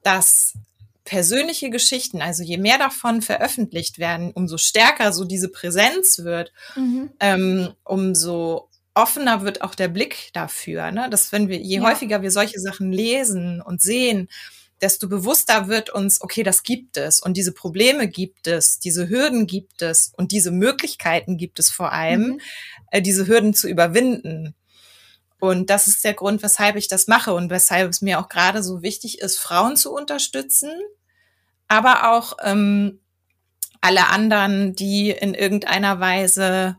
[0.03, 0.53] dass
[1.05, 7.11] persönliche Geschichten, also je mehr davon veröffentlicht werden, umso stärker so diese Präsenz wird, mhm.
[7.21, 10.91] ähm, umso offener wird auch der Blick dafür.
[10.91, 11.09] Ne?
[11.11, 11.83] Dass wenn wir, je ja.
[11.83, 14.29] häufiger wir solche Sachen lesen und sehen,
[14.81, 19.47] desto bewusster wird uns, okay, das gibt es und diese Probleme gibt es, diese Hürden
[19.47, 22.41] gibt es und diese Möglichkeiten gibt es vor allem, mhm.
[22.91, 24.55] äh, diese Hürden zu überwinden.
[25.39, 28.63] Und das ist der Grund, weshalb ich das mache und weshalb es mir auch gerade
[28.63, 30.71] so wichtig ist, Frauen zu unterstützen,
[31.69, 33.01] aber auch ähm,
[33.83, 36.77] alle anderen, die in irgendeiner Weise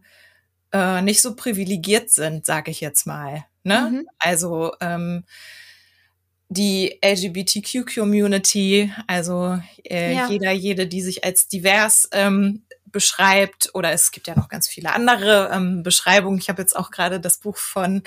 [0.72, 3.46] äh, nicht so privilegiert sind, sage ich jetzt mal.
[3.64, 3.90] Ne?
[3.92, 4.10] Mhm.
[4.20, 5.24] Also ähm,
[6.50, 10.30] die LGBTQ-Community, also äh, ja.
[10.30, 14.94] jeder, jede, die sich als divers ähm, beschreibt, oder es gibt ja noch ganz viele
[14.94, 16.40] andere ähm, Beschreibungen.
[16.40, 18.02] Ich habe jetzt auch gerade das Buch von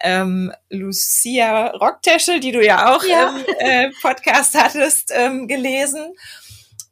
[0.00, 3.36] ähm, Lucia Rocktäschel, die du ja auch ja.
[3.36, 6.14] im äh, Podcast hattest, ähm, gelesen.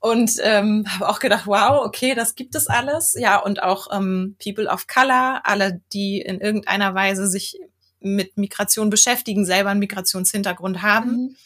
[0.03, 3.15] Und ähm, habe auch gedacht, wow, okay, das gibt es alles.
[3.17, 7.57] Ja, und auch ähm, People of Color, alle, die in irgendeiner Weise sich
[8.01, 11.11] mit Migration beschäftigen, selber einen Migrationshintergrund haben.
[11.11, 11.37] Mhm.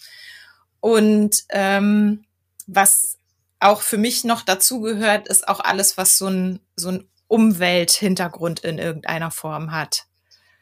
[0.80, 2.24] Und ähm,
[2.66, 3.18] was
[3.60, 8.60] auch für mich noch dazu gehört, ist auch alles, was so ein, so ein Umwelthintergrund
[8.60, 10.06] in irgendeiner Form hat.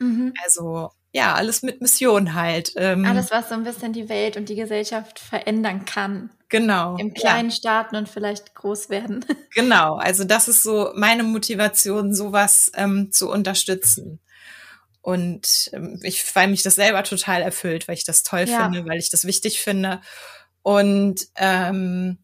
[0.01, 0.34] Mhm.
[0.42, 2.73] Also ja, alles mit Mission halt.
[2.75, 6.31] Ähm, alles, was so ein bisschen die Welt und die Gesellschaft verändern kann.
[6.49, 6.97] Genau.
[6.97, 7.55] Im Kleinen ja.
[7.55, 9.25] starten und vielleicht groß werden.
[9.55, 14.19] Genau, also das ist so meine Motivation, sowas ähm, zu unterstützen.
[15.01, 18.65] Und ähm, ich, weil mich das selber total erfüllt, weil ich das toll ja.
[18.65, 20.01] finde, weil ich das wichtig finde.
[20.62, 22.19] Und ähm,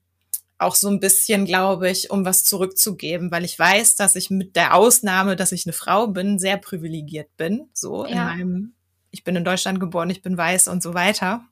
[0.58, 4.56] auch so ein bisschen, glaube ich, um was zurückzugeben, weil ich weiß, dass ich mit
[4.56, 7.70] der Ausnahme, dass ich eine Frau bin, sehr privilegiert bin.
[7.72, 8.10] So ja.
[8.10, 8.74] in meinem,
[9.10, 11.44] ich bin in Deutschland geboren, ich bin weiß und so weiter.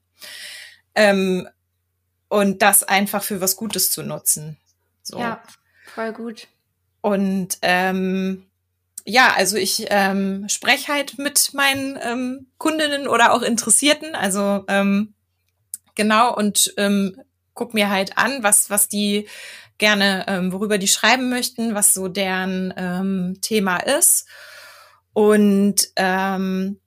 [0.95, 1.47] Ähm,
[2.27, 4.57] und das einfach für was Gutes zu nutzen.
[5.01, 5.19] So.
[5.19, 5.41] Ja,
[5.93, 6.47] voll gut.
[7.01, 8.45] Und ähm,
[9.05, 15.13] ja, also ich ähm, spreche halt mit meinen ähm, Kundinnen oder auch Interessierten, also ähm,
[15.95, 17.19] genau und ähm,
[17.53, 19.27] guck mir halt an, was was die
[19.77, 24.27] gerne, ähm, worüber die schreiben möchten, was so deren ähm, Thema ist
[25.13, 26.79] und ähm,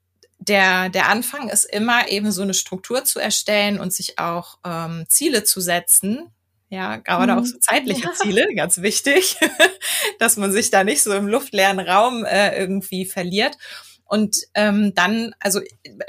[0.47, 5.05] der, der Anfang ist immer eben so eine Struktur zu erstellen und sich auch ähm,
[5.07, 6.29] Ziele zu setzen,
[6.69, 7.39] ja, gerade mhm.
[7.39, 8.13] auch so zeitliche ja.
[8.21, 9.37] Ziele, ganz wichtig,
[10.19, 13.57] dass man sich da nicht so im luftleeren Raum äh, irgendwie verliert.
[14.05, 15.61] Und ähm, dann, also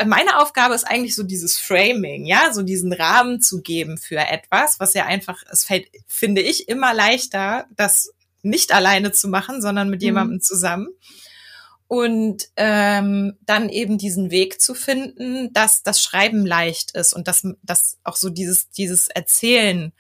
[0.05, 4.81] meine Aufgabe ist eigentlich so dieses Framing, ja, so diesen Rahmen zu geben für etwas,
[4.81, 8.13] was ja einfach, es fällt, finde ich, immer leichter, das
[8.43, 10.07] nicht alleine zu machen, sondern mit mhm.
[10.07, 10.89] jemandem zusammen.
[11.95, 17.47] Und ähm, dann eben diesen Weg zu finden, dass das Schreiben leicht ist und dass,
[17.63, 19.93] dass auch so dieses, dieses Erzählen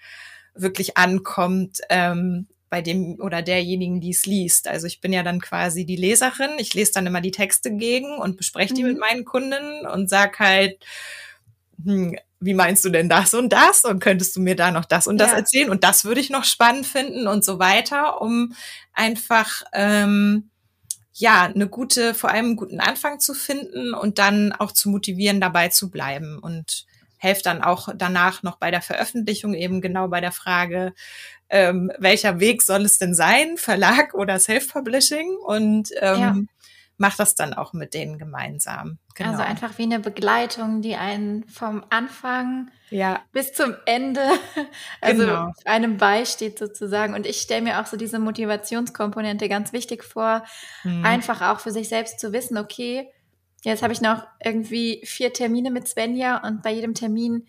[0.57, 4.66] wirklich ankommt ähm, bei dem oder derjenigen, die es liest.
[4.66, 6.59] Also ich bin ja dann quasi die Leserin.
[6.59, 8.88] Ich lese dann immer die Texte gegen und bespreche die mhm.
[8.88, 10.84] mit meinen Kunden und sag halt,
[11.84, 13.84] hm, wie meinst du denn das und das?
[13.84, 15.36] Und könntest du mir da noch das und das ja.
[15.36, 15.70] erzählen?
[15.70, 18.53] Und das würde ich noch spannend finden und so weiter, um
[18.92, 20.51] einfach ähm,
[21.14, 25.40] ja eine gute, vor allem einen guten Anfang zu finden und dann auch zu motivieren,
[25.40, 26.38] dabei zu bleiben.
[26.38, 26.86] Und
[27.24, 30.92] helfe dann auch danach noch bei der Veröffentlichung eben genau bei der Frage,
[31.48, 36.48] ähm, welcher Weg soll es denn sein, Verlag oder Self-Publishing und ähm.
[36.97, 38.99] Mache das dann auch mit denen gemeinsam.
[39.14, 39.30] Genau.
[39.30, 43.20] Also einfach wie eine Begleitung, die einen vom Anfang ja.
[43.32, 44.20] bis zum Ende,
[45.01, 45.53] also genau.
[45.64, 47.14] einem beisteht sozusagen.
[47.14, 50.45] Und ich stelle mir auch so diese Motivationskomponente ganz wichtig vor,
[50.82, 51.05] hm.
[51.05, 53.11] einfach auch für sich selbst zu wissen, okay,
[53.64, 57.47] Jetzt habe ich noch irgendwie vier Termine mit Svenja und bei jedem Termin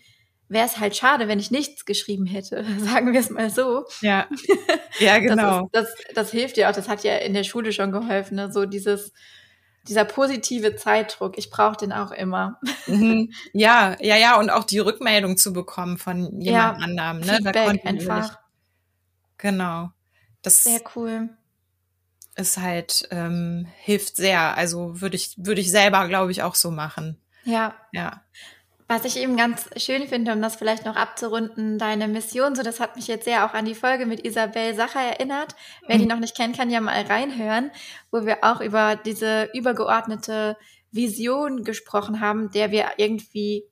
[0.48, 3.84] wäre es halt schade, wenn ich nichts geschrieben hätte, sagen wir es mal so.
[4.00, 4.26] Ja,
[4.98, 5.68] ja genau.
[5.72, 8.36] Das, ist, das, das, hilft ja auch, das hat ja in der Schule schon geholfen,
[8.36, 8.52] ne?
[8.52, 9.12] so dieses,
[9.88, 12.60] dieser positive Zeitdruck, ich brauche den auch immer.
[12.88, 13.32] Mhm.
[13.52, 17.18] Ja, ja, ja, und auch die Rückmeldung zu bekommen von jemand ja, anderem.
[17.18, 17.38] Ne?
[17.38, 18.38] Feedback da einfach.
[19.38, 19.90] Genau.
[20.42, 21.30] Das, Sehr cool
[22.36, 24.56] ist halt ähm, hilft sehr.
[24.56, 27.18] Also würde ich würde ich selber glaube ich auch so machen.
[27.44, 27.74] Ja.
[27.92, 28.22] Ja.
[28.88, 32.78] Was ich eben ganz schön finde, um das vielleicht noch abzurunden, deine Mission, so das
[32.78, 35.56] hat mich jetzt sehr auch an die Folge mit Isabel Sacher erinnert.
[35.88, 36.10] Wer die mhm.
[36.10, 37.72] noch nicht kennt, kann ja mal reinhören,
[38.12, 40.56] wo wir auch über diese übergeordnete
[40.92, 43.64] Vision gesprochen haben, der wir irgendwie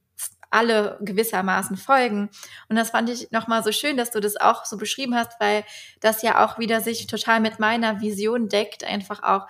[0.50, 2.30] alle gewissermaßen folgen.
[2.68, 5.64] Und das fand ich nochmal so schön, dass du das auch so beschrieben hast, weil
[6.00, 9.48] das ja auch wieder sich total mit meiner Vision deckt, einfach auch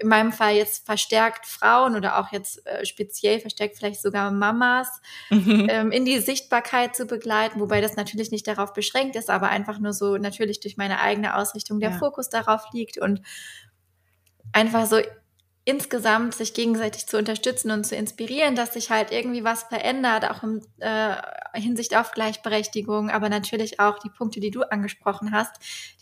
[0.00, 4.88] in meinem Fall jetzt verstärkt Frauen oder auch jetzt äh, speziell verstärkt vielleicht sogar Mamas
[5.30, 5.66] mhm.
[5.70, 9.78] ähm, in die Sichtbarkeit zu begleiten, wobei das natürlich nicht darauf beschränkt ist, aber einfach
[9.78, 11.98] nur so natürlich durch meine eigene Ausrichtung der ja.
[11.98, 13.22] Fokus darauf liegt und
[14.52, 15.00] einfach so
[15.64, 20.42] insgesamt sich gegenseitig zu unterstützen und zu inspirieren, dass sich halt irgendwie was verändert, auch
[20.42, 21.14] in äh,
[21.54, 25.52] Hinsicht auf Gleichberechtigung, aber natürlich auch die Punkte, die du angesprochen hast,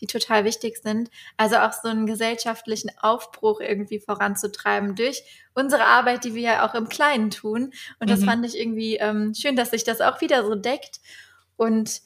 [0.01, 1.11] die total wichtig sind.
[1.37, 6.75] Also auch so einen gesellschaftlichen Aufbruch irgendwie voranzutreiben durch unsere Arbeit, die wir ja auch
[6.75, 7.73] im Kleinen tun.
[7.99, 8.25] Und das mhm.
[8.25, 11.01] fand ich irgendwie ähm, schön, dass sich das auch wieder so deckt.
[11.57, 12.01] Und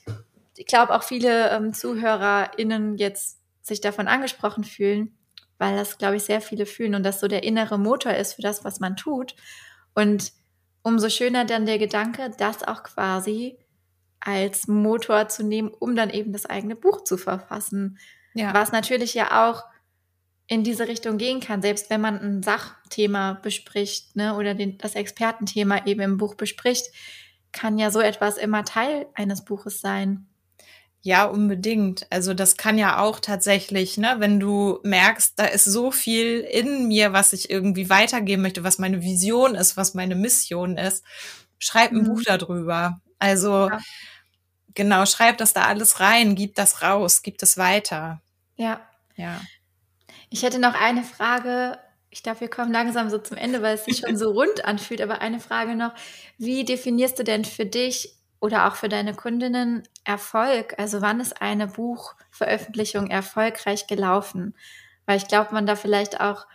[0.57, 5.17] ich glaube auch viele ähm, ZuhörerInnen jetzt sich davon angesprochen fühlen
[5.59, 8.43] weil das, glaube ich, sehr viele fühlen und das so der innere Motor ist für
[8.43, 9.35] das, was man tut.
[9.95, 10.33] Und
[10.83, 13.59] umso schöner dann der Gedanke, das auch quasi
[14.21, 17.99] als Motor zu nehmen, um dann eben das eigene Buch zu verfassen.
[18.35, 18.55] Ja.
[18.55, 19.65] Was natürlich ja auch
[20.47, 24.95] in diese Richtung gehen kann, selbst wenn man ein Sachthema bespricht ne, oder den, das
[24.95, 26.87] Expertenthema eben im Buch bespricht,
[27.53, 30.27] kann ja so etwas immer Teil eines Buches sein.
[31.07, 32.07] Ja, unbedingt.
[32.09, 36.89] Also das kann ja auch tatsächlich, ne, wenn du merkst, da ist so viel in
[36.89, 41.05] mir, was ich irgendwie weitergeben möchte, was meine Vision ist, was meine Mission ist,
[41.59, 42.05] schreib ein mhm.
[42.05, 43.03] Buch darüber.
[43.19, 43.81] Also ja.
[44.73, 48.23] genau, schreib das da alles rein, gib das raus, gib das weiter.
[48.57, 48.81] Ja.
[49.17, 49.43] Ja.
[50.31, 51.79] Ich hätte noch eine Frage.
[52.09, 55.03] Ich glaube, wir kommen langsam so zum Ende, weil es sich schon so rund anfühlt.
[55.03, 55.93] Aber eine Frage noch.
[56.39, 60.75] Wie definierst du denn für dich oder auch für deine Kundinnen Erfolg?
[60.79, 64.55] Also wann ist eine Buchveröffentlichung erfolgreich gelaufen?
[65.07, 66.47] Weil ich glaube, man da vielleicht auch,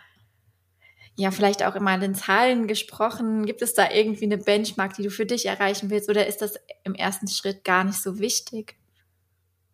[1.16, 3.44] ja, vielleicht auch immer in Zahlen gesprochen.
[3.44, 6.08] Gibt es da irgendwie eine Benchmark, die du für dich erreichen willst?
[6.08, 8.76] Oder ist das im ersten Schritt gar nicht so wichtig?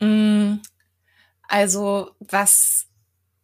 [0.00, 0.54] Mm,
[1.48, 2.86] also was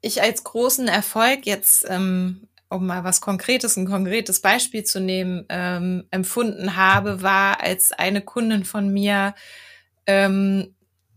[0.01, 5.45] ich als großen Erfolg jetzt ähm, um mal was Konkretes, ein konkretes Beispiel zu nehmen,
[5.49, 9.35] ähm, empfunden habe, war, als eine Kundin von mir,
[10.07, 10.75] ähm,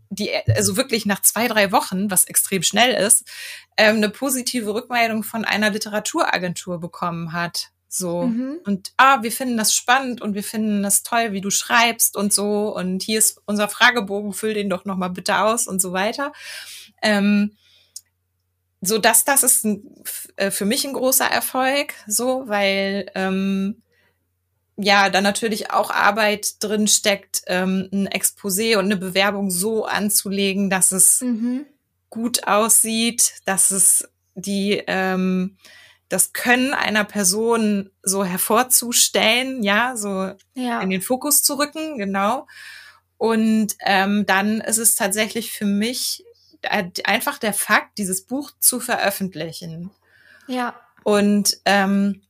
[0.10, 3.26] die also wirklich nach zwei, drei Wochen, was extrem schnell ist,
[3.78, 7.70] ähm, eine positive Rückmeldung von einer Literaturagentur bekommen hat.
[7.88, 8.24] So.
[8.24, 8.60] Mhm.
[8.66, 12.34] Und ah, wir finden das spannend und wir finden das toll, wie du schreibst und
[12.34, 12.76] so.
[12.76, 16.34] Und hier ist unser Fragebogen, füll den doch nochmal bitte aus und so weiter.
[17.02, 17.56] Ähm,
[18.86, 20.04] so dass das ist ein,
[20.36, 23.82] äh, für mich ein großer Erfolg, so, weil ähm,
[24.78, 30.70] ja da natürlich auch Arbeit drin steckt, ähm, ein Exposé und eine Bewerbung so anzulegen,
[30.70, 31.66] dass es mhm.
[32.10, 35.58] gut aussieht, dass es die ähm,
[36.10, 40.82] das Können einer Person so hervorzustellen, ja, so ja.
[40.82, 42.48] in den Fokus zu rücken, genau.
[43.18, 46.25] Und ähm, dann ist es tatsächlich für mich
[46.68, 49.92] einfach der Fakt, dieses Buch zu veröffentlichen.
[50.48, 50.76] Ja.
[51.04, 52.22] Und ähm,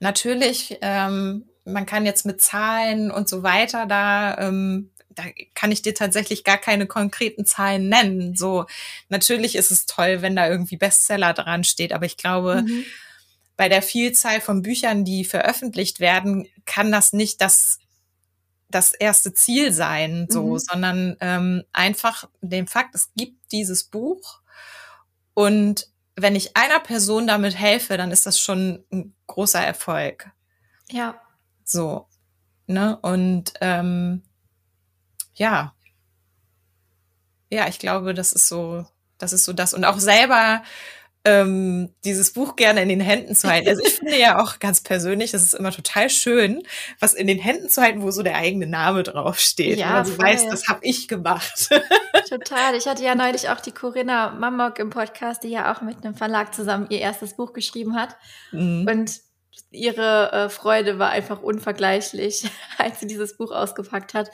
[0.00, 5.82] natürlich, ähm, man kann jetzt mit Zahlen und so weiter da ähm, da kann ich
[5.82, 8.36] dir tatsächlich gar keine konkreten Zahlen nennen.
[8.36, 8.66] So,
[9.08, 12.84] natürlich ist es toll, wenn da irgendwie Bestseller dran steht, aber ich glaube, mhm.
[13.56, 17.78] bei der Vielzahl von Büchern, die veröffentlicht werden, kann das nicht das
[18.76, 20.58] das erste Ziel sein, so, mhm.
[20.58, 24.40] sondern ähm, einfach dem Fakt, es gibt dieses Buch
[25.34, 30.30] und wenn ich einer Person damit helfe, dann ist das schon ein großer Erfolg.
[30.90, 31.20] Ja.
[31.64, 32.08] So.
[32.66, 32.98] Ne?
[33.02, 34.22] Und ähm,
[35.34, 35.74] ja.
[37.50, 38.86] Ja, ich glaube, das ist so,
[39.18, 39.74] das ist so das.
[39.74, 40.62] Und auch selber
[41.26, 43.68] ähm, dieses Buch gerne in den Händen zu halten.
[43.68, 46.62] Also ich finde ja auch ganz persönlich, das ist immer total schön,
[47.00, 49.78] was in den Händen zu halten, wo so der eigene Name draufsteht.
[49.78, 51.68] Ja, du weißt, das habe ich gemacht.
[52.28, 52.76] Total.
[52.76, 56.14] Ich hatte ja neulich auch die Corinna Mammock im Podcast, die ja auch mit einem
[56.14, 58.16] Verlag zusammen ihr erstes Buch geschrieben hat.
[58.52, 58.86] Mhm.
[58.88, 59.20] Und
[59.72, 62.48] ihre äh, Freude war einfach unvergleichlich,
[62.78, 64.30] als sie dieses Buch ausgepackt hat.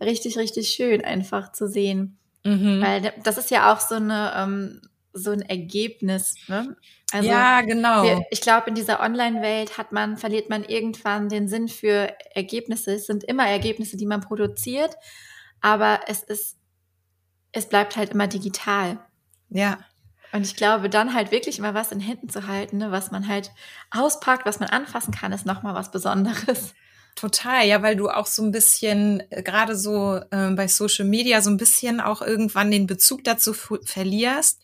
[0.00, 2.18] Richtig, richtig schön einfach zu sehen.
[2.42, 2.82] Mhm.
[2.82, 4.82] Weil das ist ja auch so eine ähm,
[5.14, 6.34] so ein Ergebnis.
[6.48, 6.76] Ne?
[7.12, 8.02] Also ja, genau.
[8.02, 12.94] Wir, ich glaube, in dieser Online-Welt hat man, verliert man irgendwann den Sinn für Ergebnisse.
[12.94, 14.96] Es sind immer Ergebnisse, die man produziert,
[15.60, 16.58] aber es ist,
[17.52, 18.98] es bleibt halt immer digital.
[19.48, 19.78] Ja.
[20.32, 23.28] Und ich glaube, dann halt wirklich immer was in Händen zu halten, ne, was man
[23.28, 23.52] halt
[23.92, 26.74] auspackt, was man anfassen kann, ist nochmal was Besonderes.
[27.14, 31.40] Total, ja, weil du auch so ein bisschen, äh, gerade so äh, bei Social Media,
[31.42, 34.60] so ein bisschen auch irgendwann den Bezug dazu verlierst,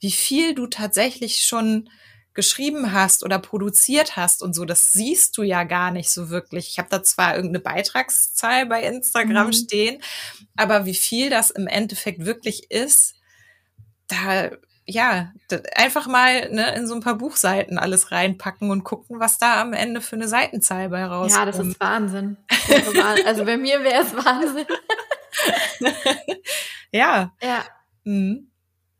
[0.00, 1.88] wie viel du tatsächlich schon
[2.34, 6.68] geschrieben hast oder produziert hast und so, das siehst du ja gar nicht so wirklich.
[6.68, 9.52] Ich habe da zwar irgendeine Beitragszahl bei Instagram mhm.
[9.52, 10.02] stehen,
[10.56, 13.14] aber wie viel das im Endeffekt wirklich ist,
[14.08, 14.50] da
[14.86, 15.32] ja,
[15.74, 19.72] einfach mal ne, in so ein paar Buchseiten alles reinpacken und gucken, was da am
[19.72, 21.46] Ende für eine Seitenzahl bei rauskommt.
[21.46, 22.36] Ja, das ist Wahnsinn.
[23.24, 24.66] also bei mir wäre es Wahnsinn.
[26.92, 27.32] ja.
[27.42, 27.64] Ja.
[28.04, 28.50] Mhm.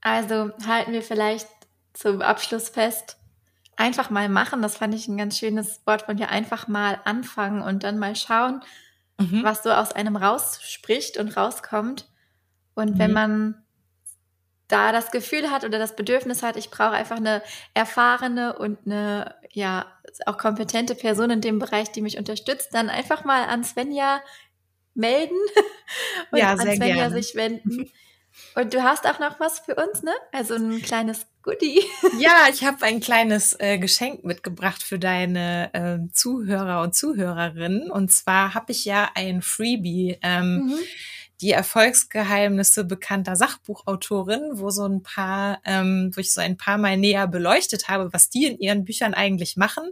[0.01, 1.49] Also halten wir vielleicht
[1.93, 3.19] zum Abschluss fest,
[3.77, 4.63] einfach mal machen.
[4.63, 6.31] Das fand ich ein ganz schönes Wort von dir.
[6.31, 8.63] Einfach mal anfangen und dann mal schauen,
[9.19, 9.43] mhm.
[9.43, 12.09] was so aus einem rausspricht und rauskommt.
[12.75, 12.99] Und mhm.
[12.99, 13.64] wenn man
[14.69, 17.43] da das Gefühl hat oder das Bedürfnis hat, ich brauche einfach eine
[17.75, 19.87] erfahrene und eine, ja,
[20.27, 24.23] auch kompetente Person in dem Bereich, die mich unterstützt, dann einfach mal an Svenja
[24.95, 25.37] melden
[26.31, 27.15] und ja, an Svenja gerne.
[27.15, 27.91] sich wenden.
[28.57, 30.13] Und du hast auch noch was für uns, ne?
[30.33, 31.85] Also ein kleines Goodie.
[32.19, 37.93] Ja, ich habe ein kleines äh, Geschenk mitgebracht für deine äh, Zuhörer und Zuhörerinnen.
[37.93, 40.19] Und zwar habe ich ja ein Freebie.
[40.23, 40.79] Ähm, mhm
[41.45, 46.97] die Erfolgsgeheimnisse bekannter Sachbuchautorin, wo so ein paar, ähm, wo ich so ein paar Mal
[46.97, 49.85] näher beleuchtet habe, was die in ihren Büchern eigentlich machen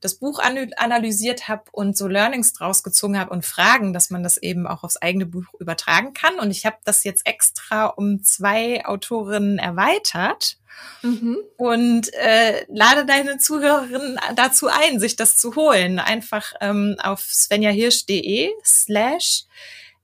[0.00, 4.36] das Buch analysiert habe und so Learnings draus gezogen habe und Fragen, dass man das
[4.36, 6.38] eben auch aufs eigene Buch übertragen kann.
[6.38, 10.56] Und ich habe das jetzt extra um zwei Autorinnen erweitert
[11.02, 11.38] mhm.
[11.56, 15.98] und äh, lade deine Zuhörerinnen dazu ein, sich das zu holen.
[15.98, 19.46] Einfach ähm, auf svenjahirsch.de slash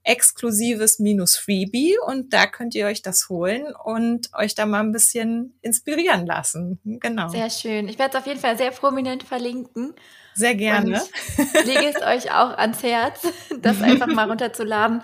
[0.05, 4.91] exklusives minus Freebie und da könnt ihr euch das holen und euch da mal ein
[4.91, 6.79] bisschen inspirieren lassen.
[6.85, 7.27] Genau.
[7.29, 7.87] Sehr schön.
[7.87, 9.95] Ich werde es auf jeden Fall sehr prominent verlinken.
[10.35, 11.01] Sehr gerne.
[11.37, 13.21] Und lege es euch auch ans Herz,
[13.61, 15.01] das einfach mal runterzuladen.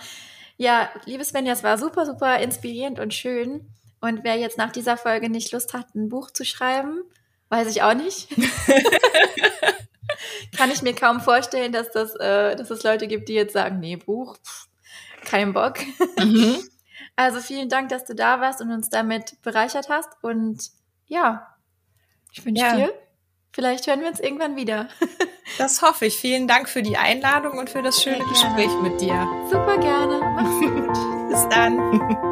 [0.57, 3.67] Ja, liebes Svenja, es war super, super inspirierend und schön.
[4.01, 7.01] Und wer jetzt nach dieser Folge nicht Lust hat, ein Buch zu schreiben,
[7.49, 8.29] weiß ich auch nicht.
[10.55, 13.79] Kann ich mir kaum vorstellen, dass das, äh, dass es Leute gibt, die jetzt sagen,
[13.79, 14.67] nee, Buch, pff,
[15.25, 15.79] kein Bock.
[16.17, 16.57] Mhm.
[17.17, 20.09] Also vielen Dank, dass du da warst und uns damit bereichert hast.
[20.21, 20.71] Und
[21.07, 21.55] ja,
[22.31, 22.75] ich wünsche ja.
[22.75, 22.93] dir,
[23.51, 24.87] vielleicht hören wir uns irgendwann wieder.
[25.57, 26.15] Das hoffe ich.
[26.15, 29.27] Vielen Dank für die Einladung und für das schöne Gespräch mit dir.
[29.51, 30.21] Super gerne.
[30.33, 31.29] Mach's gut.
[31.29, 32.30] Bis dann.